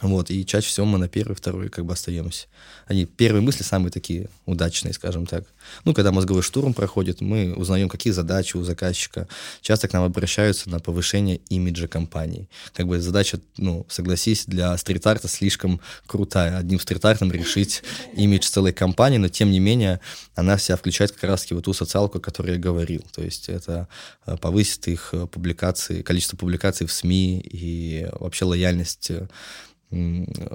[0.03, 2.47] Вот, и чаще всего мы на первый, второй как бы остаемся.
[2.87, 5.45] Они, первые мысли самые такие удачные, скажем так.
[5.85, 9.29] Ну, когда мозговой штурм проходит, мы узнаем, какие задачи у заказчика.
[9.61, 12.49] Часто к нам обращаются на повышение имиджа компании.
[12.75, 16.59] Как бы задача, ну, согласись, для стрит-арта слишком крутая.
[16.59, 17.85] Одним стрит-артом решить
[18.17, 20.01] имидж целой компании, но тем не менее
[20.35, 23.05] она вся включает как раз-таки вот ту социалку, о которой я говорил.
[23.13, 23.87] То есть это
[24.27, 29.29] э, повысит их э, публикации, количество публикаций в СМИ и вообще лояльность э,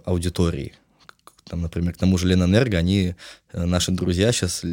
[0.06, 0.74] аудитории.
[1.50, 3.16] Там, например, к тому же Ленэнерго, они
[3.54, 4.64] э, наши друзья сейчас,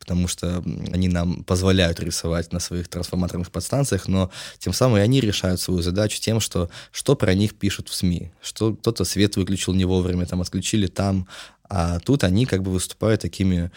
[0.00, 5.20] потому что они нам позволяют рисовать на своих трансформаторных подстанциях, но тем самым и они
[5.20, 9.74] решают свою задачу тем, что что про них пишут в СМИ, что кто-то свет выключил
[9.74, 11.28] не вовремя, там отключили там,
[11.68, 13.70] а тут они как бы выступают такими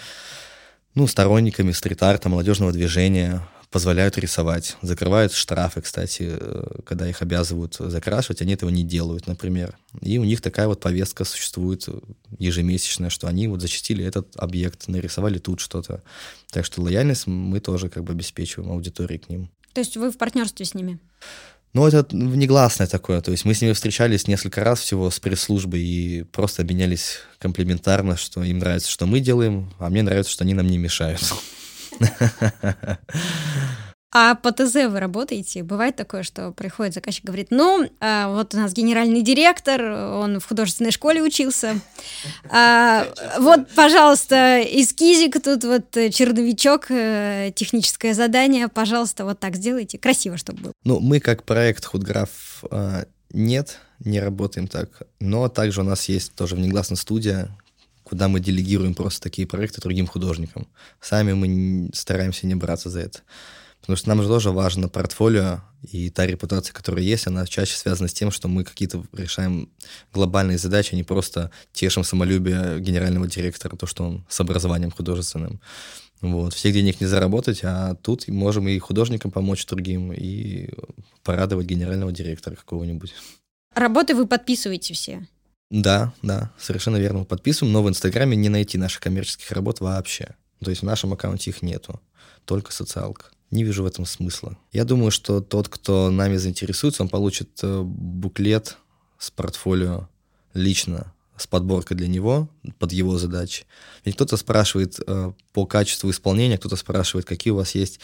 [0.95, 4.77] ну, сторонниками стрит-арта, молодежного движения, позволяют рисовать.
[4.82, 9.77] Закрывают штрафы, кстати, э, когда их обязывают закрашивать, они этого не делают, например.
[10.01, 11.88] И у них такая вот повестка существует
[12.39, 16.01] ежемесячная, что они вот зачастили этот объект, нарисовали тут что-то.
[16.51, 19.49] Так что лояльность мы тоже как бы обеспечиваем аудитории к ним.
[19.73, 20.99] То есть вы в партнерстве с ними?
[21.73, 23.21] Ну, это негласное такое.
[23.21, 28.17] То есть мы с ними встречались несколько раз всего с пресс-службой и просто обменялись комплиментарно,
[28.17, 31.21] что им нравится, что мы делаем, а мне нравится, что они нам не мешают.
[34.13, 35.63] А по ТЗ вы работаете?
[35.63, 40.47] Бывает такое, что приходит заказчик, говорит, ну, а, вот у нас генеральный директор, он в
[40.47, 41.79] художественной школе учился,
[42.49, 43.05] а,
[43.38, 50.62] вот, пожалуйста, эскизик, тут вот черновичок, э, техническое задание, пожалуйста, вот так сделайте, красиво, чтобы
[50.62, 50.73] было.
[50.86, 56.33] Ну, мы как проект Худграф а, нет, не работаем так, но также у нас есть
[56.33, 57.49] тоже внегласная студия,
[58.08, 60.67] куда мы делегируем просто такие проекты другим художникам.
[61.02, 63.20] Сами мы стараемся не браться за это.
[63.82, 68.08] Потому что нам же тоже важно портфолио, и та репутация, которая есть, она чаще связана
[68.08, 69.70] с тем, что мы какие-то решаем
[70.13, 75.62] глобальные задачи, а не просто тешим самолюбие генерального директора, то, что он с образованием художественным.
[76.22, 76.54] Вот.
[76.54, 80.70] Всех денег не заработать, а тут можем и художникам помочь другим, и
[81.24, 83.13] порадовать генерального директора какого-нибудь.
[83.76, 85.28] Работы вы подписываете все?
[85.69, 87.25] Да, да, совершенно верно.
[87.25, 90.36] Подписываем, но в Инстаграме не найти наших коммерческих работ вообще.
[90.63, 92.01] То есть в нашем аккаунте их нету,
[92.45, 93.25] только социалка.
[93.51, 94.58] Не вижу в этом смысла.
[94.71, 98.77] Я думаю, что тот, кто нами заинтересуется, он получит э, буклет
[99.17, 100.10] с портфолио
[100.53, 102.49] лично, с подборкой для него,
[102.80, 103.65] под его задачи.
[104.03, 107.99] Ведь кто-то спрашивает э, по качеству исполнения, кто-то спрашивает, какие у вас есть,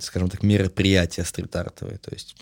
[0.00, 1.98] скажем так, мероприятия стрит-артовые.
[1.98, 2.36] То есть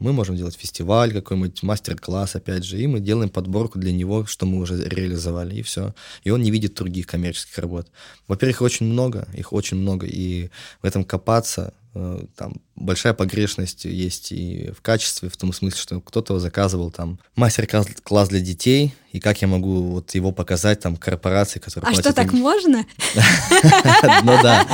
[0.00, 4.46] мы можем делать фестиваль какой-нибудь, мастер-класс, опять же, и мы делаем подборку для него, что
[4.46, 5.94] мы уже реализовали, и все.
[6.24, 7.88] И он не видит других коммерческих работ.
[8.26, 10.50] Во-первых, их очень много, их очень много, и
[10.82, 16.00] в этом копаться, э, там большая погрешность есть и в качестве, в том смысле, что
[16.00, 21.58] кто-то заказывал там мастер-класс для детей, и как я могу вот его показать там корпорации,
[21.58, 21.90] которые...
[21.90, 22.84] А что, так можно?
[24.22, 24.66] Ну да.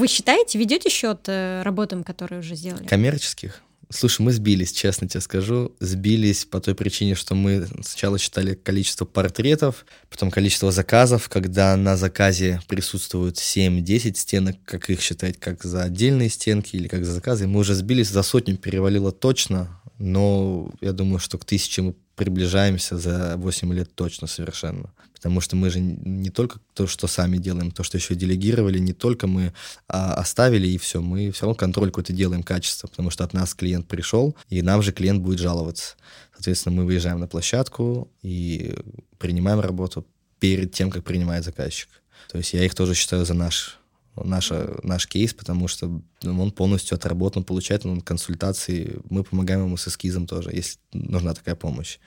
[0.00, 2.86] Вы считаете, ведете счет э, работам, которые уже сделали?
[2.86, 3.60] Коммерческих?
[3.90, 5.72] Слушай, мы сбились, честно тебе скажу.
[5.78, 11.98] Сбились по той причине, что мы сначала считали количество портретов, потом количество заказов, когда на
[11.98, 17.46] заказе присутствуют 7-10 стенок, как их считать, как за отдельные стенки или как за заказы.
[17.46, 22.98] Мы уже сбились, за сотню перевалило точно, но я думаю, что к тысяче мы приближаемся
[22.98, 24.92] за 8 лет точно совершенно.
[25.14, 28.92] Потому что мы же не только то, что сами делаем, то, что еще делегировали, не
[28.92, 29.54] только мы
[29.88, 33.54] а, оставили и все, мы все равно контроль какой-то делаем качество, потому что от нас
[33.54, 35.96] клиент пришел, и нам же клиент будет жаловаться.
[36.34, 38.74] Соответственно, мы выезжаем на площадку и
[39.16, 40.06] принимаем работу
[40.40, 41.88] перед тем, как принимает заказчик.
[42.28, 43.79] То есть я их тоже считаю за наш
[44.16, 49.88] наша, наш кейс, потому что он полностью отработан, получает он консультации, мы помогаем ему с
[49.88, 51.98] эскизом тоже, если нужна такая помощь.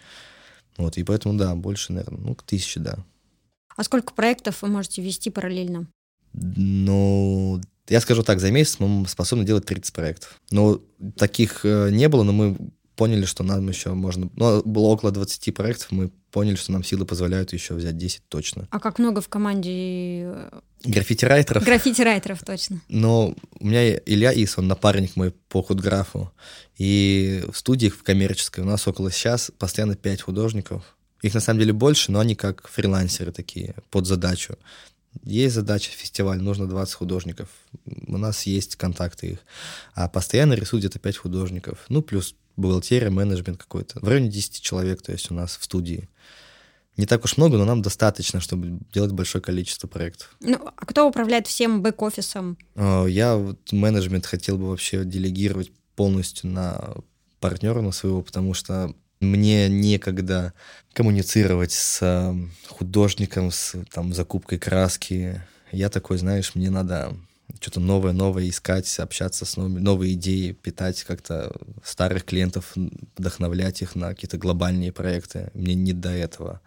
[0.77, 2.97] Вот, и поэтому, да, больше, наверное, ну, к тысяче, да.
[3.75, 5.87] А сколько проектов вы можете вести параллельно?
[6.33, 10.41] Ну, я скажу так, за месяц мы способны делать 30 проектов.
[10.51, 10.81] Но
[11.15, 12.57] таких э, не было, но мы
[12.95, 14.29] поняли, что нам еще можно...
[14.35, 18.67] Ну, было около 20 проектов, мы поняли, что нам силы позволяют еще взять 10 точно.
[18.71, 20.49] А как много в команде...
[20.83, 21.63] Граффити-райтеров?
[21.63, 22.81] Граффити-райтеров, точно.
[22.89, 26.31] Но у меня Илья Ис, он напарник мой по худграфу.
[26.77, 30.97] И в студиях в коммерческой у нас около сейчас постоянно 5 художников.
[31.21, 34.57] Их на самом деле больше, но они как фрилансеры такие, под задачу.
[35.23, 37.49] Есть задача фестиваль, нужно 20 художников.
[37.85, 39.39] У нас есть контакты их.
[39.93, 41.85] А постоянно рисуют где-то 5 художников.
[41.87, 43.99] Ну, плюс бухгалтерия, менеджмент какой-то.
[44.01, 46.09] В районе 10 человек, то есть у нас в студии.
[46.95, 50.35] Не так уж много, но нам достаточно, чтобы делать большое количество проектов.
[50.41, 52.57] Ну, а кто управляет всем бэк-офисом?
[52.75, 56.95] А, я вот менеджмент хотел бы вообще делегировать полностью на
[57.39, 60.53] партнера на своего, потому что мне некогда
[60.93, 62.35] коммуницировать с
[62.67, 65.41] художником, с там, закупкой краски.
[65.71, 67.15] Я такой, знаешь, мне надо
[67.63, 71.51] что-то новое-новое искать, общаться с новыми, новые идеи, питать как-то
[71.83, 72.73] старых клиентов,
[73.17, 75.49] вдохновлять их на какие-то глобальные проекты.
[75.53, 76.59] Мне не до этого.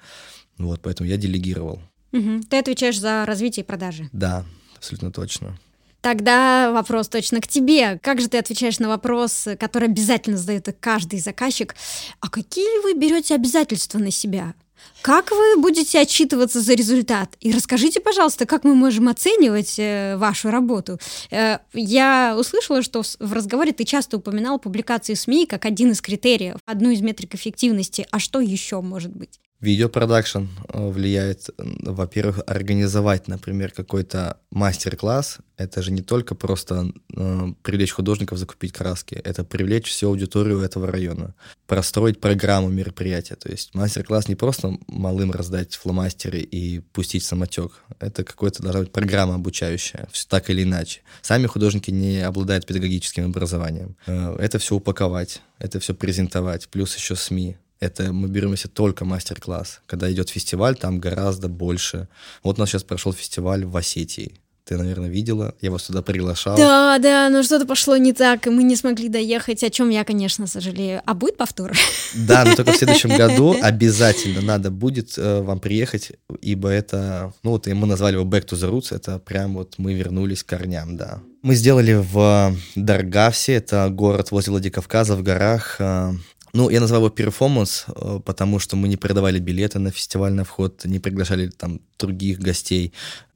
[0.57, 1.83] Вот, поэтому я делегировал.
[2.13, 2.45] Угу.
[2.49, 4.09] Ты отвечаешь за развитие и продажи?
[4.13, 5.59] Да, абсолютно точно.
[6.01, 7.99] Тогда вопрос точно к тебе.
[7.99, 11.75] Как же ты отвечаешь на вопрос, который обязательно задает каждый заказчик?
[12.21, 14.55] А какие вы берете обязательства на себя?
[15.03, 17.37] Как вы будете отчитываться за результат?
[17.41, 20.99] И расскажите, пожалуйста, как мы можем оценивать э, вашу работу?
[21.31, 26.57] Э, я услышала, что в разговоре ты часто упоминал публикации СМИ как один из критериев,
[26.67, 28.07] одну из метрик эффективности.
[28.11, 29.41] А что еще может быть?
[29.67, 35.39] Видеопродакшн э, влияет, во-первых, организовать, например, какой-то мастер-класс.
[35.57, 40.87] Это же не только просто э, привлечь художников закупить краски, это привлечь всю аудиторию этого
[40.87, 41.35] района,
[41.67, 43.35] простроить программу мероприятия.
[43.35, 47.73] То есть мастер-класс не просто малым раздать фломастеры и пустить самотек.
[47.99, 51.01] Это какая-то должна быть программа обучающая, так или иначе.
[51.23, 53.97] Сами художники не обладают педагогическим образованием.
[54.07, 59.05] Э, это все упаковать, это все презентовать, плюс еще СМИ это мы берем если только
[59.05, 59.81] мастер-класс.
[59.87, 62.09] Когда идет фестиваль, там гораздо больше.
[62.43, 64.41] Вот у нас сейчас прошел фестиваль в Осетии.
[64.67, 65.55] Ты, наверное, видела.
[65.61, 66.57] Я вас туда приглашал.
[66.57, 70.03] Да, да, но что-то пошло не так, и мы не смогли доехать, о чем я,
[70.03, 71.03] конечно, сожалею.
[71.07, 71.73] А будет повтор?
[72.15, 77.53] Да, но только в следующем году обязательно надо будет э, вам приехать, ибо это, ну
[77.53, 80.97] вот мы назвали его Back to the Roots, это прям вот мы вернулись к корням,
[80.97, 81.21] да.
[81.43, 86.13] Мы сделали в Даргавсе, это город возле Владикавказа в горах, э,
[86.53, 90.45] ну, я назвал его перформанс, э, потому что мы не продавали билеты на фестиваль на
[90.45, 92.93] вход, не приглашали там других гостей.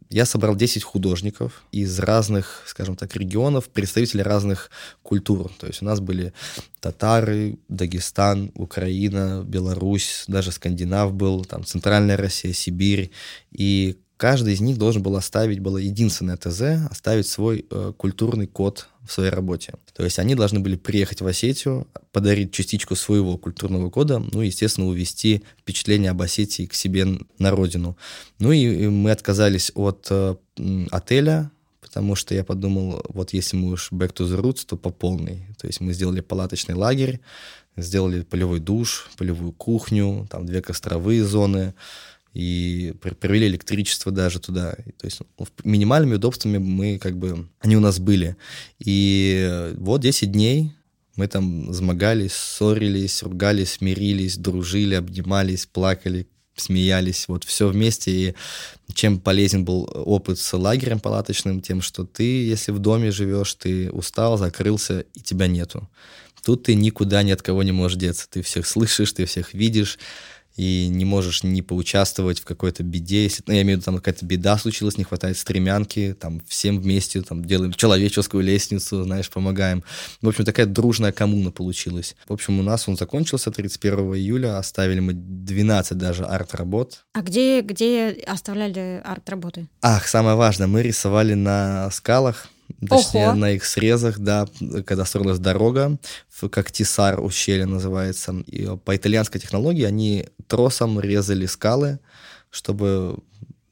[0.09, 4.70] Я собрал 10 художников из разных, скажем так, регионов, представителей разных
[5.03, 5.53] культур.
[5.59, 6.33] То есть у нас были
[6.81, 13.12] татары, Дагестан, Украина, Беларусь, даже Скандинав был, там Центральная Россия, Сибирь.
[13.53, 18.87] И каждый из них должен был оставить, было единственное ТЗ, оставить свой э, культурный код
[19.02, 19.72] в своей работе.
[19.94, 24.88] То есть они должны были приехать в Осетию, подарить частичку своего культурного кода, ну, естественно,
[24.88, 27.06] увести впечатление об Осетии к себе
[27.38, 27.96] на родину.
[28.38, 30.37] Ну и, и мы отказались от э,
[30.90, 34.90] отеля, потому что я подумал, вот если мы уж back to the roots, то по
[34.90, 35.46] полной.
[35.59, 37.20] То есть мы сделали палаточный лагерь,
[37.78, 41.72] сделали полевой душ, полевую кухню, там две костровые зоны,
[42.33, 44.73] и провели электричество даже туда.
[44.99, 48.37] То есть ну, минимальными удобствами мы как бы, они у нас были.
[48.79, 50.73] И вот 10 дней
[51.16, 58.11] мы там замогались, ссорились, ругались, мирились, дружили, обнимались, плакали, смеялись, вот все вместе.
[58.11, 58.35] И
[58.95, 63.90] чем полезен был опыт с лагерем палаточным, тем, что ты, если в доме живешь, ты
[63.90, 65.88] устал, закрылся, и тебя нету.
[66.45, 68.27] Тут ты никуда ни от кого не можешь деться.
[68.31, 69.99] Ты всех слышишь, ты всех видишь,
[70.61, 73.96] и не можешь не поучаствовать в какой-то беде, если, ну, я имею в виду, там
[73.96, 79.83] какая-то беда случилась, не хватает стремянки, там, всем вместе, там, делаем человеческую лестницу, знаешь, помогаем.
[80.20, 82.14] В общем, такая дружная коммуна получилась.
[82.29, 87.07] В общем, у нас он закончился 31 июля, оставили мы 12 даже арт-работ.
[87.14, 89.66] А где, где оставляли арт-работы?
[89.81, 92.49] Ах, самое важное, мы рисовали на скалах,
[92.88, 93.37] Точнее, Ого.
[93.37, 94.46] на их срезах, да,
[94.87, 95.98] когда строилась дорога,
[96.50, 98.33] как Тисар ущелье называется.
[98.46, 101.98] И по итальянской технологии они тросом резали скалы,
[102.50, 103.18] чтобы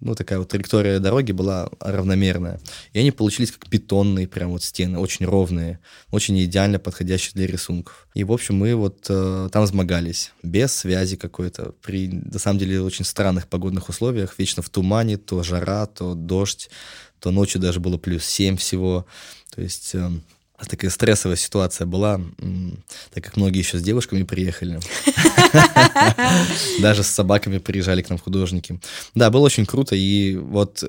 [0.01, 2.61] ну, такая вот траектория дороги была равномерная.
[2.93, 5.81] И они получились как бетонные прям вот стены, очень ровные,
[6.11, 8.07] очень идеально подходящие для рисунков.
[8.15, 12.81] И, в общем, мы вот э, там взмогались, без связи какой-то, при, на самом деле,
[12.81, 16.71] очень странных погодных условиях, вечно в тумане, то жара, то дождь,
[17.21, 19.07] то ночью даже было плюс 7 всего.
[19.55, 20.11] То есть э,
[20.69, 22.21] такая стрессовая ситуация была,
[23.13, 24.81] так как многие еще с девушками приехали.
[26.81, 28.81] Даже с собаками приезжали к нам художники.
[29.15, 30.85] Да, было очень круто, и вот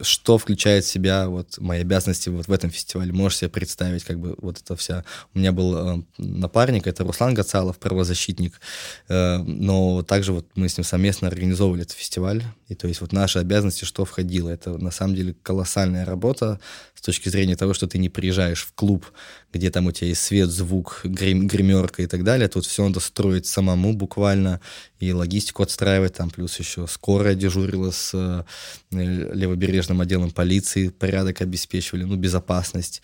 [0.00, 3.12] что включает в себя вот мои обязанности вот в этом фестивале.
[3.12, 5.04] Можешь себе представить, как бы вот это вся...
[5.34, 8.60] У меня был э, напарник, это Руслан Гацалов, правозащитник,
[9.08, 13.12] э, но также вот мы с ним совместно организовывали этот фестиваль, и то есть вот
[13.12, 16.60] наши обязанности, что входило, это на самом деле колоссальная работа
[16.94, 19.06] с точки зрения того, что ты не приезжаешь в клуб,
[19.54, 23.00] где там у тебя есть свет, звук, грим, гримерка и так далее, тут все надо
[23.00, 24.60] строить самому буквально,
[24.98, 28.44] и логистику отстраивать, там плюс еще скорая дежурила с э,
[28.90, 33.02] левобережным отделом полиции, порядок обеспечивали, ну, безопасность.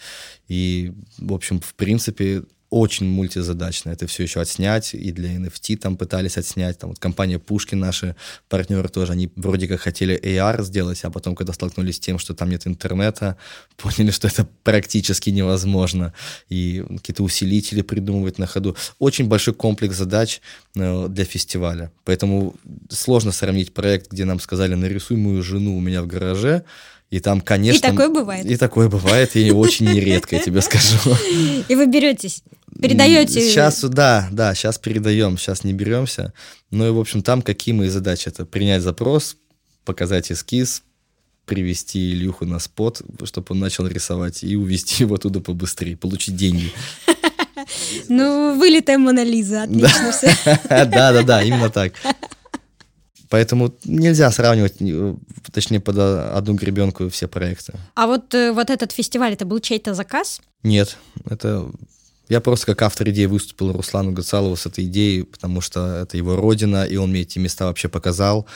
[0.49, 3.91] И, в общем, в принципе, очень мультизадачно.
[3.91, 6.79] Это все еще отснять, и для NFT там пытались отснять.
[6.79, 8.15] Там вот компания Пушкин, наши
[8.49, 12.35] партнеры тоже, они вроде как хотели AR сделать, а потом, когда столкнулись с тем, что
[12.35, 13.37] там нет интернета,
[13.77, 16.15] поняли, что это практически невозможно.
[16.49, 18.77] И какие-то усилители придумывать на ходу.
[18.99, 20.41] Очень большой комплекс задач
[20.77, 21.91] э, для фестиваля.
[22.05, 22.55] Поэтому
[22.89, 26.65] сложно сравнить проект, где нам сказали, нарисуй мою жену у меня в гараже,
[27.11, 27.89] и там, конечно...
[27.89, 28.47] И такое бывает.
[28.47, 30.97] И такое бывает, и очень нередко, я тебе скажу.
[31.69, 32.43] И вы беретесь,
[32.81, 33.41] передаете...
[33.41, 36.33] Сейчас, да, да, сейчас передаем, сейчас не беремся.
[36.71, 38.29] Ну и, в общем, там какие мои задачи?
[38.29, 39.37] Это принять запрос,
[39.85, 40.85] показать эскиз,
[41.47, 46.73] привести Илюху на спот, чтобы он начал рисовать, и увести его туда побыстрее, получить деньги.
[48.09, 50.33] Ну, вылитая Монолиза, отлично все.
[50.69, 51.93] Да-да-да, именно так.
[53.31, 55.15] Поэтому нельзя сравнивать, э,
[55.53, 57.73] точнее, под одну гребенку все проекты.
[57.95, 60.41] А вот, э, вот этот фестиваль, это был чей-то заказ?
[60.65, 60.99] Нет,
[61.31, 61.71] это
[62.29, 66.37] я просто как автор идеи выступил Руслану Гацалову с этой идеей, потому что это его
[66.37, 68.47] родина, и он мне эти места вообще показал.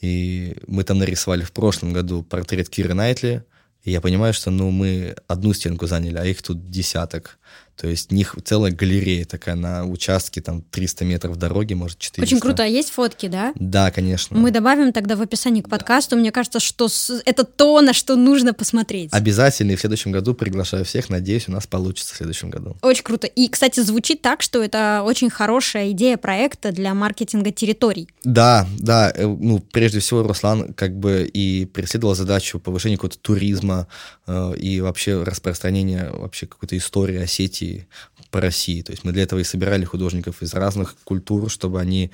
[0.00, 3.44] И мы там нарисовали в прошлом году портрет Киры Найтли,
[3.84, 7.38] и я понимаю, что ну, мы одну стенку заняли, а их тут десяток.
[7.78, 12.22] То есть них целая галерея такая на участке, там 300 метров дороги, может 400.
[12.22, 12.64] Очень круто.
[12.64, 13.52] А есть фотки, да?
[13.54, 14.36] Да, конечно.
[14.36, 16.16] Мы добавим тогда в описании к подкасту.
[16.16, 16.20] Да.
[16.20, 16.88] Мне кажется, что
[17.24, 19.10] это то, на что нужно посмотреть.
[19.12, 19.72] Обязательно.
[19.72, 21.08] И в следующем году приглашаю всех.
[21.08, 22.76] Надеюсь, у нас получится в следующем году.
[22.82, 23.28] Очень круто.
[23.28, 28.08] И, кстати, звучит так, что это очень хорошая идея проекта для маркетинга территорий.
[28.24, 29.12] Да, да.
[29.14, 33.86] Э, ну, прежде всего, Руслан как бы и преследовал задачу повышения какого-то туризма
[34.26, 37.18] э, и вообще распространения вообще какой-то истории
[37.68, 37.86] Осетии
[38.30, 38.82] по России.
[38.82, 42.10] То есть мы для этого и собирали художников из разных культур, чтобы они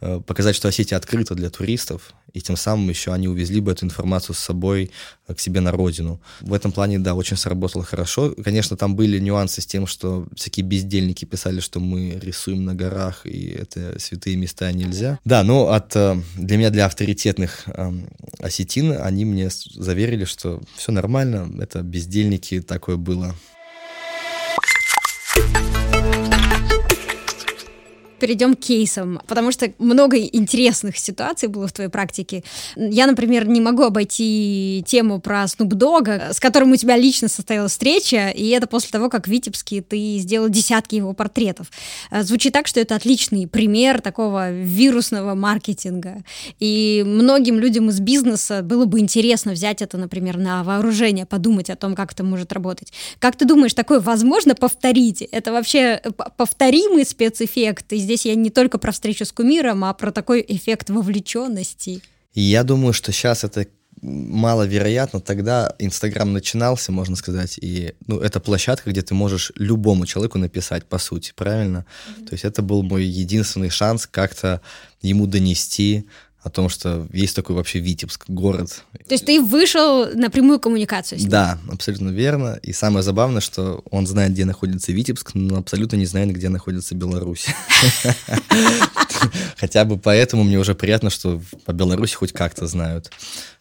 [0.00, 3.84] э, показать, что Осетия открыта для туристов, и тем самым еще они увезли бы эту
[3.84, 4.90] информацию с собой
[5.28, 6.20] э, к себе на родину.
[6.40, 8.34] В этом плане, да, очень сработало хорошо.
[8.42, 13.24] Конечно, там были нюансы с тем, что всякие бездельники писали, что мы рисуем на горах,
[13.24, 15.20] и это святые места нельзя.
[15.24, 17.66] Да, но от, э, для меня, для авторитетных
[18.40, 23.36] осетин, они мне заверили, что все нормально, это бездельники, такое было.
[28.22, 32.44] Перейдем к кейсам, потому что много интересных ситуаций было в твоей практике.
[32.76, 38.28] Я, например, не могу обойти тему про Dogg, с которым у тебя лично состоялась встреча,
[38.28, 41.66] и это после того, как в Витебске ты сделал десятки его портретов.
[42.12, 46.22] Э, звучит так, что это отличный пример такого вирусного маркетинга.
[46.60, 51.76] И многим людям из бизнеса было бы интересно взять это, например, на вооружение, подумать о
[51.76, 52.92] том, как это может работать.
[53.18, 55.22] Как ты думаешь, такое возможно повторить?
[55.22, 57.92] Это вообще э, повторимый спецэффект?
[57.92, 62.02] И здесь я не только про встречу с кумиром, а про такой эффект вовлеченности.
[62.34, 63.66] Я думаю, что сейчас это
[64.02, 65.20] маловероятно.
[65.20, 70.84] Тогда Инстаграм начинался, можно сказать, и ну, это площадка, где ты можешь любому человеку написать,
[70.84, 71.86] по сути, правильно?
[71.86, 72.26] Mm-hmm.
[72.26, 74.60] То есть это был мой единственный шанс как-то
[75.02, 76.06] ему донести
[76.42, 78.82] о том, что есть такой вообще Витебск, город.
[79.06, 81.30] То есть ты вышел на прямую коммуникацию с ним?
[81.30, 82.58] Да, абсолютно верно.
[82.62, 86.96] И самое забавное, что он знает, где находится Витебск, но абсолютно не знает, где находится
[86.96, 87.46] Беларусь.
[89.56, 93.12] Хотя бы поэтому мне уже приятно, что по Беларуси хоть как-то знают.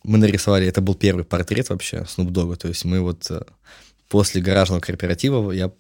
[0.03, 3.41] Мы нарисовали, это был первый портрет вообще Snoop Dogg, то есть мы вот э,
[4.09, 5.71] после гаражного корпоратива я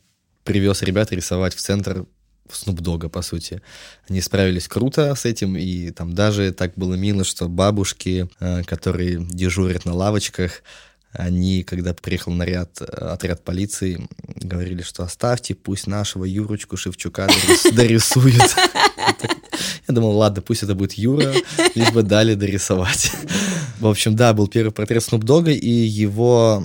[0.43, 2.05] привез ребят рисовать в центр
[2.53, 3.61] Snoop Dogg, по сути.
[4.09, 9.17] Они справились круто с этим, и там даже так было мило, что бабушки, э, которые
[9.19, 10.63] дежурят на лавочках,
[11.13, 17.27] они, когда приехал наряд, э, отряд полиции, говорили, что оставьте, пусть нашего Юрочку Шевчука
[17.73, 18.55] дорисуют.
[19.87, 21.33] Я думал, ладно, пусть это будет Юра,
[21.75, 23.11] лишь бы дали дорисовать.
[23.79, 26.63] В общем, да, был первый портрет Dogg, и его,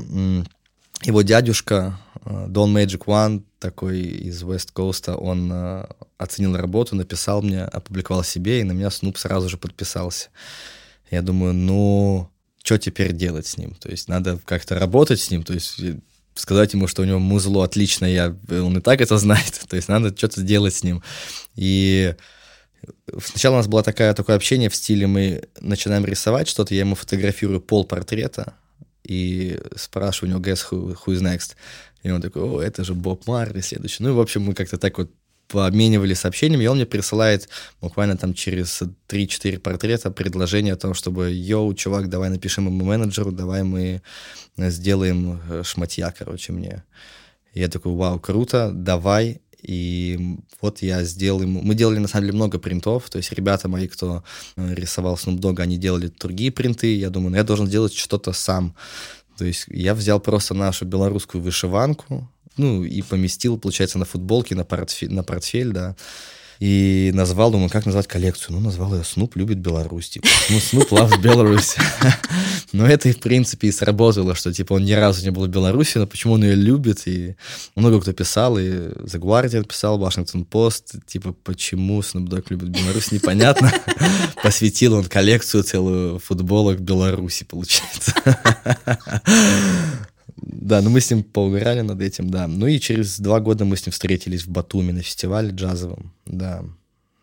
[1.02, 5.86] его дядюшка Don Magic One, такой из West Coast, он э,
[6.18, 10.30] оценил работу, написал мне, опубликовал себе, и на меня Снуп сразу же подписался.
[11.10, 12.28] Я думаю, ну,
[12.64, 13.74] что теперь делать с ним?
[13.74, 15.98] То есть надо как-то работать с ним, то есть э,
[16.34, 19.88] сказать ему, что у него музло отлично, я, он и так это знает, то есть
[19.88, 21.04] надо что-то сделать с ним.
[21.54, 22.16] И
[23.22, 26.96] сначала у нас было такое, такое общение в стиле, мы начинаем рисовать что-то, я ему
[26.96, 28.54] фотографирую пол портрета,
[29.06, 31.54] и спрашиваю у него, guess who, who is next?
[32.02, 34.02] И он такой, о, это же Боб Марли следующий.
[34.02, 35.10] Ну, и, в общем, мы как-то так вот
[35.48, 37.48] пообменивали сообщениями, и он мне присылает
[37.80, 43.32] буквально там через 3-4 портрета предложение о том, чтобы, йоу, чувак, давай напишем ему менеджеру,
[43.32, 44.02] давай мы
[44.56, 46.84] сделаем э, шматья, короче, мне.
[47.52, 49.40] И я такой, вау, круто, давай.
[49.62, 51.60] И вот я сделал ему...
[51.62, 53.08] Мы делали, на самом деле, много принтов.
[53.10, 54.22] То есть ребята мои, кто
[54.56, 56.94] э, рисовал Snoop Dogg, они делали другие принты.
[56.94, 58.74] Я думаю, ну, я должен сделать что-то сам.
[59.36, 64.64] То есть я взял просто нашу белорусскую вышиванку, ну, и поместил, получается, на футболке, на
[64.64, 65.94] портфель, на портфель да.
[66.60, 68.56] И назвал, думаю, как назвать коллекцию?
[68.56, 70.08] Ну, назвал ее «Снуп любит Беларусь».
[70.08, 71.76] Типа, ну, «Снуп loves Беларусь».
[72.72, 75.98] Но это, в принципе, и сработало, что, типа, он ни разу не был в Беларуси,
[75.98, 77.36] но почему он ее любит, и
[77.74, 83.12] много кто писал, и The Guardian писал, Washington Post, типа, почему Snoop Dogg любит Беларусь,
[83.12, 83.72] непонятно.
[84.42, 88.12] Посвятил он коллекцию целую футболок Беларуси, получается.
[90.36, 92.46] Да, ну мы с ним поугорали над этим, да.
[92.46, 96.64] Ну и через два года мы с ним встретились в Батуми на фестивале джазовом, да.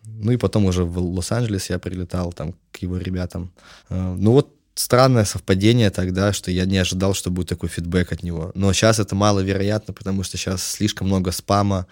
[0.06, 3.52] Ну и потом уже в Лос-Анджелес я прилетал там к его ребятам.
[3.90, 8.24] Э, ну вот странное совпадение тогда, что я не ожидал, что будет такой фидбэк от
[8.24, 8.52] него.
[8.56, 11.88] Но сейчас это маловероятно, потому что сейчас слишком много спама,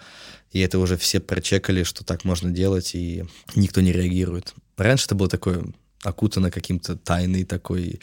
[0.50, 4.54] и это уже все прочекали, что так можно делать, и никто не реагирует.
[4.76, 5.64] Раньше это было такое
[6.02, 8.00] окутано каким-то тайной такой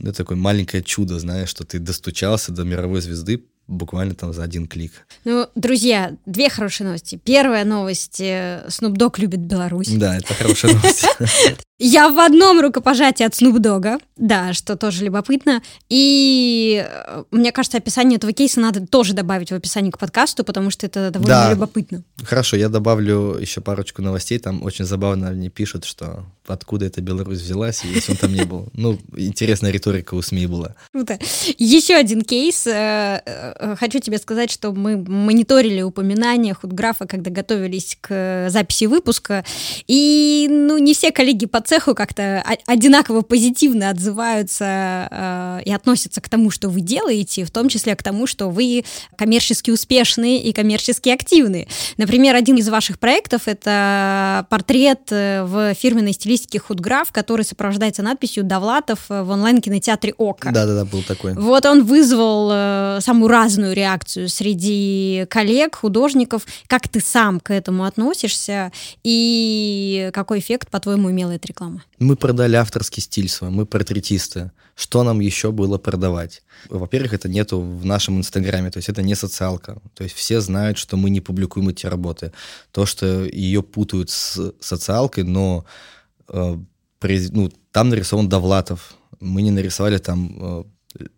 [0.00, 4.66] это такое маленькое чудо, знаешь, что ты достучался до мировой звезды буквально там за один
[4.66, 5.06] клик.
[5.24, 7.18] Ну, друзья, две хорошие новости.
[7.22, 8.20] Первая новость.
[8.20, 9.88] Э, Snoop Dogg любит Беларусь.
[9.88, 11.06] Да, это хорошая новость.
[11.78, 15.62] Я в одном рукопожатии от Snoop Dogg, да, что тоже любопытно.
[15.88, 20.70] И э, мне кажется, описание этого кейса надо тоже добавить в описание к подкасту, потому
[20.70, 21.50] что это довольно да.
[21.52, 22.02] любопытно.
[22.22, 24.38] Хорошо, я добавлю еще парочку новостей.
[24.38, 28.68] Там очень забавно они пишут, что откуда эта Беларусь взялась, если он там не был.
[28.74, 30.74] Ну, интересная риторика у СМИ была.
[30.92, 31.18] Круто.
[31.58, 32.66] Еще один кейс.
[32.66, 39.44] Э, э, хочу тебе сказать, что мы мониторили упоминания худграфа, когда готовились к записи выпуска.
[39.86, 46.28] И, ну, не все коллеги по цеху как-то одинаково позитивно отзываются э, и относятся к
[46.28, 48.84] тому, что вы делаете, в том числе к тому, что вы
[49.16, 51.68] коммерчески успешны и коммерчески активны.
[51.96, 58.44] Например, один из ваших проектов— это портрет э, в фирменной стилистике худграф, который сопровождается надписью
[58.44, 60.50] «Довлатов» в онлайн-кинотеатре «Ока».
[60.50, 61.34] Да-да-да, был такой.
[61.34, 66.46] Вот он вызвал э, самую разную реакцию среди коллег, художников.
[66.66, 68.72] Как ты сам к этому относишься
[69.02, 71.82] и какой эффект, по-твоему, имела эта реклама?
[71.98, 74.50] Мы продали авторский стиль свой, мы портретисты.
[74.76, 76.42] Что нам еще было продавать?
[76.68, 79.78] Во-первых, это нету в нашем инстаграме, то есть это не социалка.
[79.94, 82.32] То есть все знают, что мы не публикуем эти работы.
[82.72, 88.94] То, что ее путают с социалкой, но э, ну, там нарисован Довлатов.
[89.20, 90.64] Мы не нарисовали там э,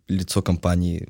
[0.08, 1.08] лицо компании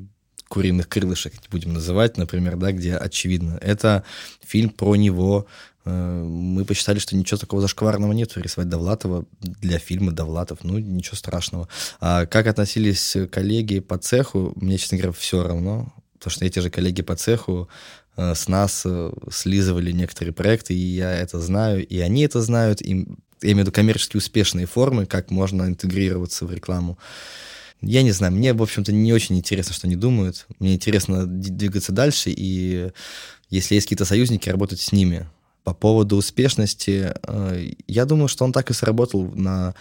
[0.49, 3.59] куриных крылышек, будем называть, например, да, где очевидно.
[3.61, 4.05] Это
[4.43, 5.47] фильм про него,
[5.87, 11.17] Э, мы посчитали, что ничего такого зашкварного нет рисовать Довлатова для фильма Довлатов, ну, ничего
[11.17, 11.69] страшного.
[12.01, 16.71] А как относились коллеги по цеху, мне, честно говоря, все равно, потому что эти же
[16.71, 17.69] коллеги по цеху
[18.17, 22.83] э, с нас э, слизывали некоторые проекты, и я это знаю, и они это знают,
[22.83, 23.07] и,
[23.43, 26.99] я имею в виду коммерчески успешные формы, как можно интегрироваться в рекламу.
[27.83, 30.47] Я не знаю, мне, в общем-то, не очень интересно, что они думают.
[30.59, 32.91] Мне интересно двигаться дальше, и
[33.51, 35.29] если есть какие-то союзники, работать с ними.
[35.63, 39.75] По поводу успешности, э, я думаю, что он так и сработал на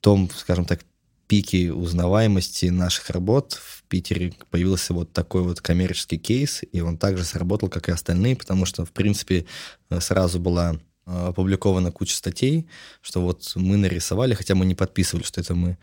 [0.00, 0.80] том, скажем так,
[1.26, 7.24] пике узнаваемости наших работ в Питере появился вот такой вот коммерческий кейс, и он также
[7.24, 9.46] сработал, как и остальные, потому что, в принципе,
[9.90, 12.66] э, сразу была опубликована куча статей,
[13.00, 15.78] что вот мы нарисовали, хотя мы не подписывали, что это мы.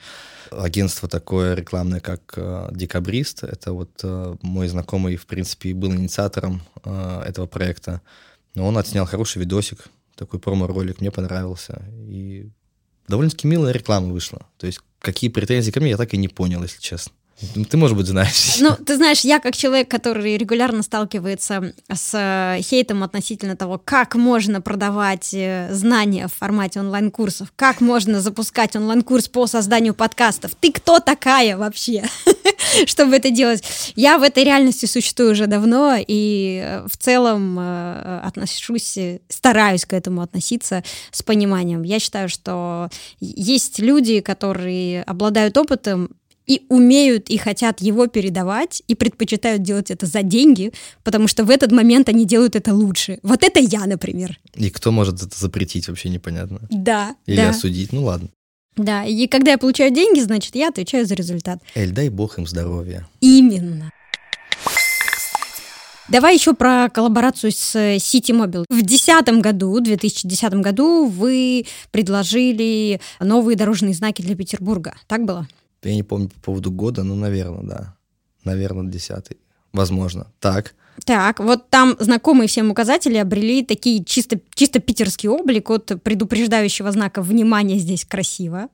[0.52, 2.38] Агентство такое рекламное, как
[2.72, 4.04] Декабрист, это вот
[4.42, 8.02] мой знакомый, в принципе, был инициатором этого проекта.
[8.54, 11.82] Но он отснял хороший видосик, такой промо-ролик, мне понравился.
[12.08, 12.50] И
[13.08, 14.46] довольно-таки милая реклама вышла.
[14.58, 17.14] То есть какие претензии ко мне, я так и не понял, если честно.
[17.56, 18.58] Ну, ты, может быть, знаешь.
[18.60, 24.16] Ну, ты знаешь, я как человек, который регулярно сталкивается с э, хейтом относительно того, как
[24.16, 30.52] можно продавать э, знания в формате онлайн-курсов, как можно запускать онлайн-курс по созданию подкастов.
[30.60, 32.04] Ты кто такая вообще,
[32.86, 33.64] чтобы это делать?
[33.96, 40.22] Я в этой реальности существую уже давно и э, в целом отношусь, стараюсь к этому
[40.22, 41.84] относиться с пониманием.
[41.84, 46.10] Я считаю, что есть люди, которые обладают опытом
[46.46, 50.74] и умеют и хотят его передавать, и предпочитают делать это за деньги,
[51.04, 53.20] потому что в этот момент они делают это лучше.
[53.24, 54.40] Вот это я, например.
[54.56, 56.62] И кто может это запретить, вообще непонятно.
[56.70, 57.16] Да.
[57.26, 57.50] Или да.
[57.50, 58.30] осудить, ну ладно.
[58.76, 61.60] Да, и когда я получаю деньги, значит, я отвечаю за результат.
[61.76, 63.08] Эль, дай бог им здоровья.
[63.22, 63.92] Именно.
[66.10, 68.66] Давай еще про коллаборацию с City Mobile.
[68.70, 74.96] В 2010 году, 2010 году вы предложили новые дорожные знаки для Петербурга.
[75.08, 75.48] Так было?
[75.84, 77.96] Я не помню по поводу года, но, наверное, да.
[78.44, 79.38] Наверное, десятый.
[79.72, 80.28] Возможно.
[80.40, 80.76] Так.
[81.06, 87.22] Так, вот там знакомые всем указатели обрели такие чисто, чисто питерский облик от предупреждающего знака
[87.22, 88.70] «Внимание, здесь красиво»,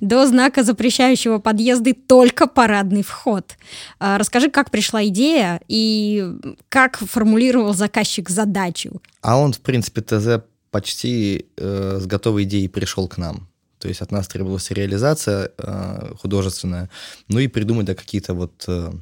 [0.00, 3.56] до знака, запрещающего подъезды только парадный вход.
[3.98, 6.26] А, расскажи, как пришла идея и
[6.70, 9.02] как формулировал заказчик задачу?
[9.20, 13.48] А он, в принципе, ТЗ почти э, с готовой идеей пришел к нам.
[13.82, 16.88] То есть от нас требовалась реализация э, художественная,
[17.26, 18.92] ну и придумать да, какие-то вот э,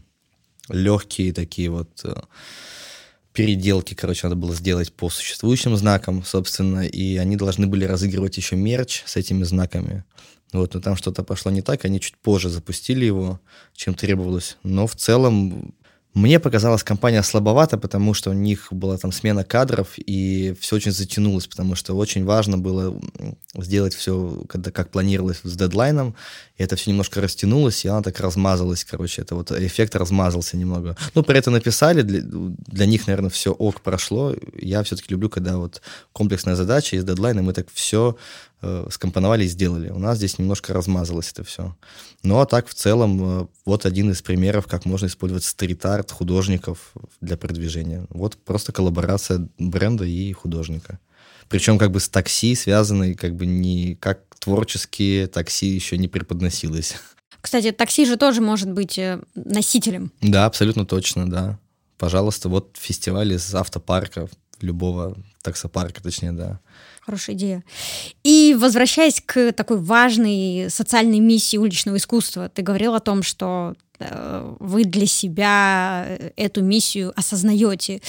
[0.71, 2.15] легкие такие вот э,
[3.35, 8.57] переделки, короче, надо было сделать по существующим знакам, собственно, и они должны были разыгрывать еще
[8.57, 10.05] мерч с этими знаками.
[10.55, 13.39] Вот, но там что-то пошло не так, они чуть позже запустили его,
[13.75, 14.57] чем требовалось.
[14.63, 15.75] Но в целом
[16.13, 20.91] мне показалась компания слабовата, потому что у них была там смена кадров, и все очень
[20.91, 23.01] затянулось, потому что очень важно было
[23.55, 26.17] сделать все, когда, как планировалось с дедлайном,
[26.57, 30.97] и это все немножко растянулось, и она так размазалась, короче, это вот эффект размазался немного.
[31.15, 34.35] Ну, про это написали, для, для них, наверное, все ок прошло.
[34.57, 35.81] Я все-таки люблю, когда вот
[36.13, 38.17] комплексная задача, есть дедлайн, и мы так все
[38.63, 39.91] э, скомпоновали и сделали.
[39.91, 41.77] У нас здесь немножко размазалось это все.
[42.23, 46.93] Ну, а так, в целом, э, вот один из примеров, как можно использовать стрит-арт художников
[47.21, 48.07] для продвижения.
[48.11, 50.99] Вот просто коллаборация бренда и художника.
[51.49, 56.95] Причем как бы с такси связанный, как бы не как творческие такси еще не преподносилось.
[57.41, 60.13] Кстати, такси же тоже может быть э, носителем.
[60.21, 61.59] Да, абсолютно точно, да.
[61.99, 64.29] Пожалуйста, вот фестиваль из автопарка,
[64.63, 66.61] любого таксопарка, точнее, да.
[67.01, 67.65] Хорошая идея.
[68.23, 74.57] И возвращаясь к такой важной социальной миссии уличного искусства, ты говорил о том, что э,
[74.61, 76.07] вы для себя
[76.37, 78.01] эту миссию осознаете.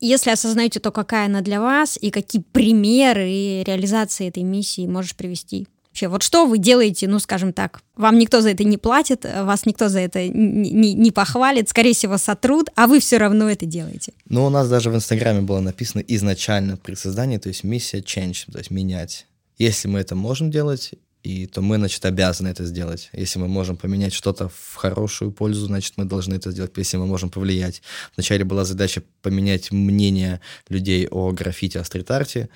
[0.00, 5.68] Если осознаете, то какая она для вас и какие примеры реализации этой миссии можешь привести?
[5.98, 9.66] Вообще, вот что вы делаете, ну, скажем так, вам никто за это не платит, вас
[9.66, 14.12] никто за это не, не, похвалит, скорее всего, сотрут, а вы все равно это делаете.
[14.28, 18.44] Ну, у нас даже в Инстаграме было написано изначально при создании, то есть миссия change,
[18.52, 19.26] то есть менять.
[19.58, 20.92] Если мы это можем делать,
[21.24, 23.10] и то мы, значит, обязаны это сделать.
[23.12, 27.06] Если мы можем поменять что-то в хорошую пользу, значит, мы должны это сделать, если мы
[27.06, 27.82] можем повлиять.
[28.14, 32.50] Вначале была задача поменять мнение людей о граффити, о стрит-арте,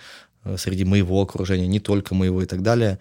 [0.57, 2.99] среди моего окружения, не только моего и так далее,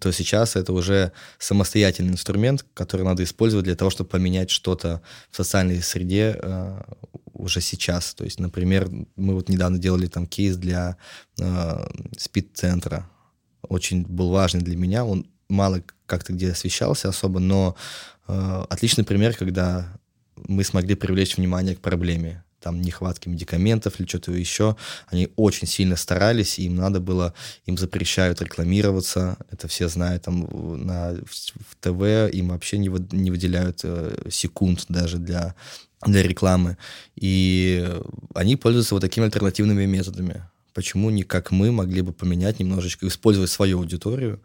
[0.00, 5.36] то сейчас это уже самостоятельный инструмент, который надо использовать для того, чтобы поменять что-то в
[5.36, 6.80] социальной среде э,
[7.32, 8.14] уже сейчас.
[8.14, 10.96] То есть, например, мы вот недавно делали там кейс для
[11.38, 11.86] э,
[12.18, 13.08] спид-центра.
[13.62, 15.04] Очень был важный для меня.
[15.04, 17.76] Он мало как-то где освещался особо, но
[18.26, 19.98] э, отличный пример, когда
[20.36, 24.76] мы смогли привлечь внимание к проблеме там нехватки медикаментов или что-то еще.
[25.06, 27.32] Они очень сильно старались, им надо было,
[27.64, 30.48] им запрещают рекламироваться, это все знают, там
[30.84, 35.54] на, в ТВ им вообще не, вы, не выделяют э, секунд даже для,
[36.04, 36.76] для рекламы.
[37.14, 37.88] И
[38.34, 40.42] они пользуются вот такими альтернативными методами.
[40.74, 44.42] Почему не как мы могли бы поменять немножечко, использовать свою аудиторию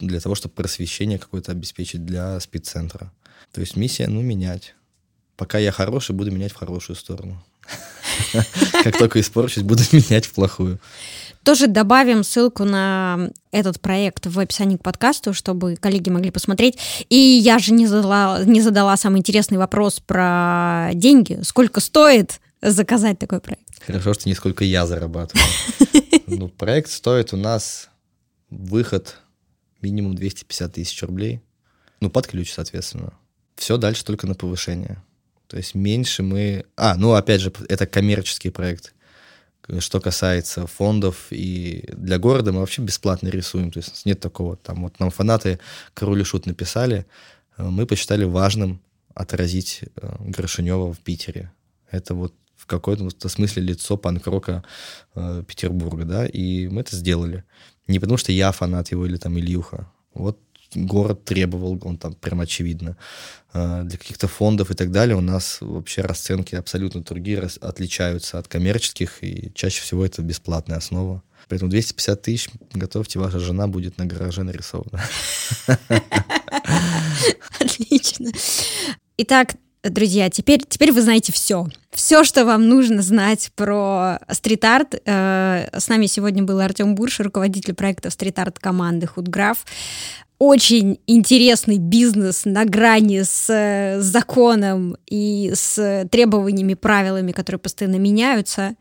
[0.00, 3.10] для того, чтобы просвещение какое-то обеспечить для спеццентра.
[3.52, 4.74] То есть миссия, ну, менять
[5.36, 7.42] пока я хороший, буду менять в хорошую сторону.
[8.84, 10.78] Как только испорчусь, буду менять в плохую.
[11.44, 16.78] Тоже добавим ссылку на этот проект в описании к подкасту, чтобы коллеги могли посмотреть.
[17.08, 21.38] И я же не задала, не задала самый интересный вопрос про деньги.
[21.42, 23.62] Сколько стоит заказать такой проект?
[23.80, 25.46] Хорошо, что не сколько я зарабатываю.
[26.28, 27.88] Ну, проект стоит у нас
[28.50, 29.18] выход
[29.80, 31.40] минимум 250 тысяч рублей.
[32.00, 33.12] Ну, под ключ, соответственно.
[33.54, 35.00] Все дальше только на повышение.
[35.48, 36.64] То есть меньше мы...
[36.76, 38.94] А, ну, опять же, это коммерческий проект.
[39.80, 43.72] Что касается фондов и для города мы вообще бесплатно рисуем.
[43.72, 44.56] То есть нет такого.
[44.56, 45.58] Там вот нам фанаты
[45.92, 47.06] Король и Шут написали.
[47.56, 48.80] Э, мы посчитали важным
[49.14, 51.52] отразить э, Грошинева в Питере.
[51.90, 54.64] Это вот в какой-то смысле лицо панк-рока
[55.14, 57.44] э, Петербурга, да, и мы это сделали.
[57.86, 59.90] Не потому что я фанат его или там Ильюха.
[60.14, 60.38] Вот
[60.76, 62.96] город требовал, он там прям очевидно.
[63.52, 68.48] А, для каких-то фондов и так далее у нас вообще расценки абсолютно другие, отличаются от
[68.48, 71.22] коммерческих, и чаще всего это бесплатная основа.
[71.48, 75.02] Поэтому 250 тысяч, готовьте, ваша жена будет на гараже нарисована.
[77.60, 78.30] Отлично.
[79.16, 81.68] Итак, друзья, теперь, теперь вы знаете все.
[81.92, 85.00] Все, что вам нужно знать про стрит-арт.
[85.06, 89.64] Э, с нами сегодня был Артем Бурш, руководитель проекта стрит-арт команды Худграф
[90.38, 98.74] очень интересный бизнес на грани с, с законом и с требованиями, правилами, которые постоянно меняются.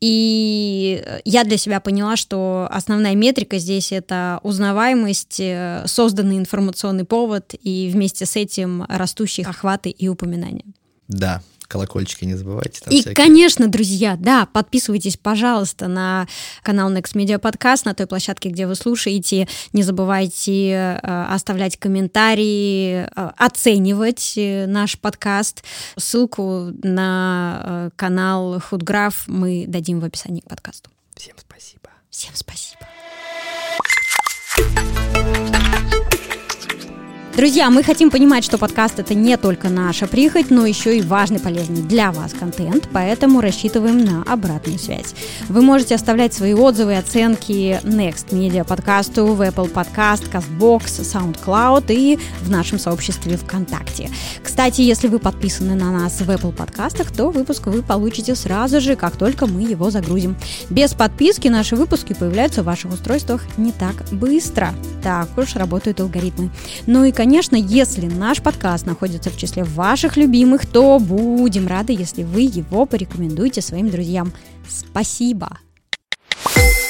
[0.00, 7.54] И я для себя поняла, что основная метрика здесь это узнаваемость, э, созданный информационный повод
[7.60, 10.64] и вместе с этим растущие охваты и упоминания.
[11.08, 11.42] Да,
[11.72, 12.82] колокольчики не забывайте.
[12.90, 13.14] и, всякие.
[13.14, 16.28] конечно, друзья, да, подписывайтесь, пожалуйста, на
[16.62, 19.48] канал Next Media Podcast, на той площадке, где вы слушаете.
[19.72, 25.64] Не забывайте э, оставлять комментарии, э, оценивать э, наш подкаст.
[25.96, 30.90] Ссылку на канал Худграф мы дадим в описании к подкасту.
[31.16, 31.88] Всем спасибо.
[32.10, 32.86] Всем спасибо.
[37.34, 41.40] Друзья, мы хотим понимать, что подкаст это не только наша прихоть, но еще и важный,
[41.40, 45.14] полезный для вас контент, поэтому рассчитываем на обратную связь.
[45.48, 51.86] Вы можете оставлять свои отзывы и оценки Next Media подкасту в Apple Podcast, CastBox, SoundCloud
[51.88, 54.10] и в нашем сообществе ВКонтакте.
[54.42, 58.94] Кстати, если вы подписаны на нас в Apple подкастах, то выпуск вы получите сразу же,
[58.94, 60.36] как только мы его загрузим.
[60.68, 64.74] Без подписки наши выпуски появляются в ваших устройствах не так быстро.
[65.02, 66.50] Так уж работают алгоритмы.
[66.86, 72.24] Ну и, конечно, если наш подкаст находится в числе ваших любимых, то будем рады, если
[72.24, 74.32] вы его порекомендуете своим друзьям.
[74.68, 75.56] Спасибо!
[76.50, 76.81] Спасибо!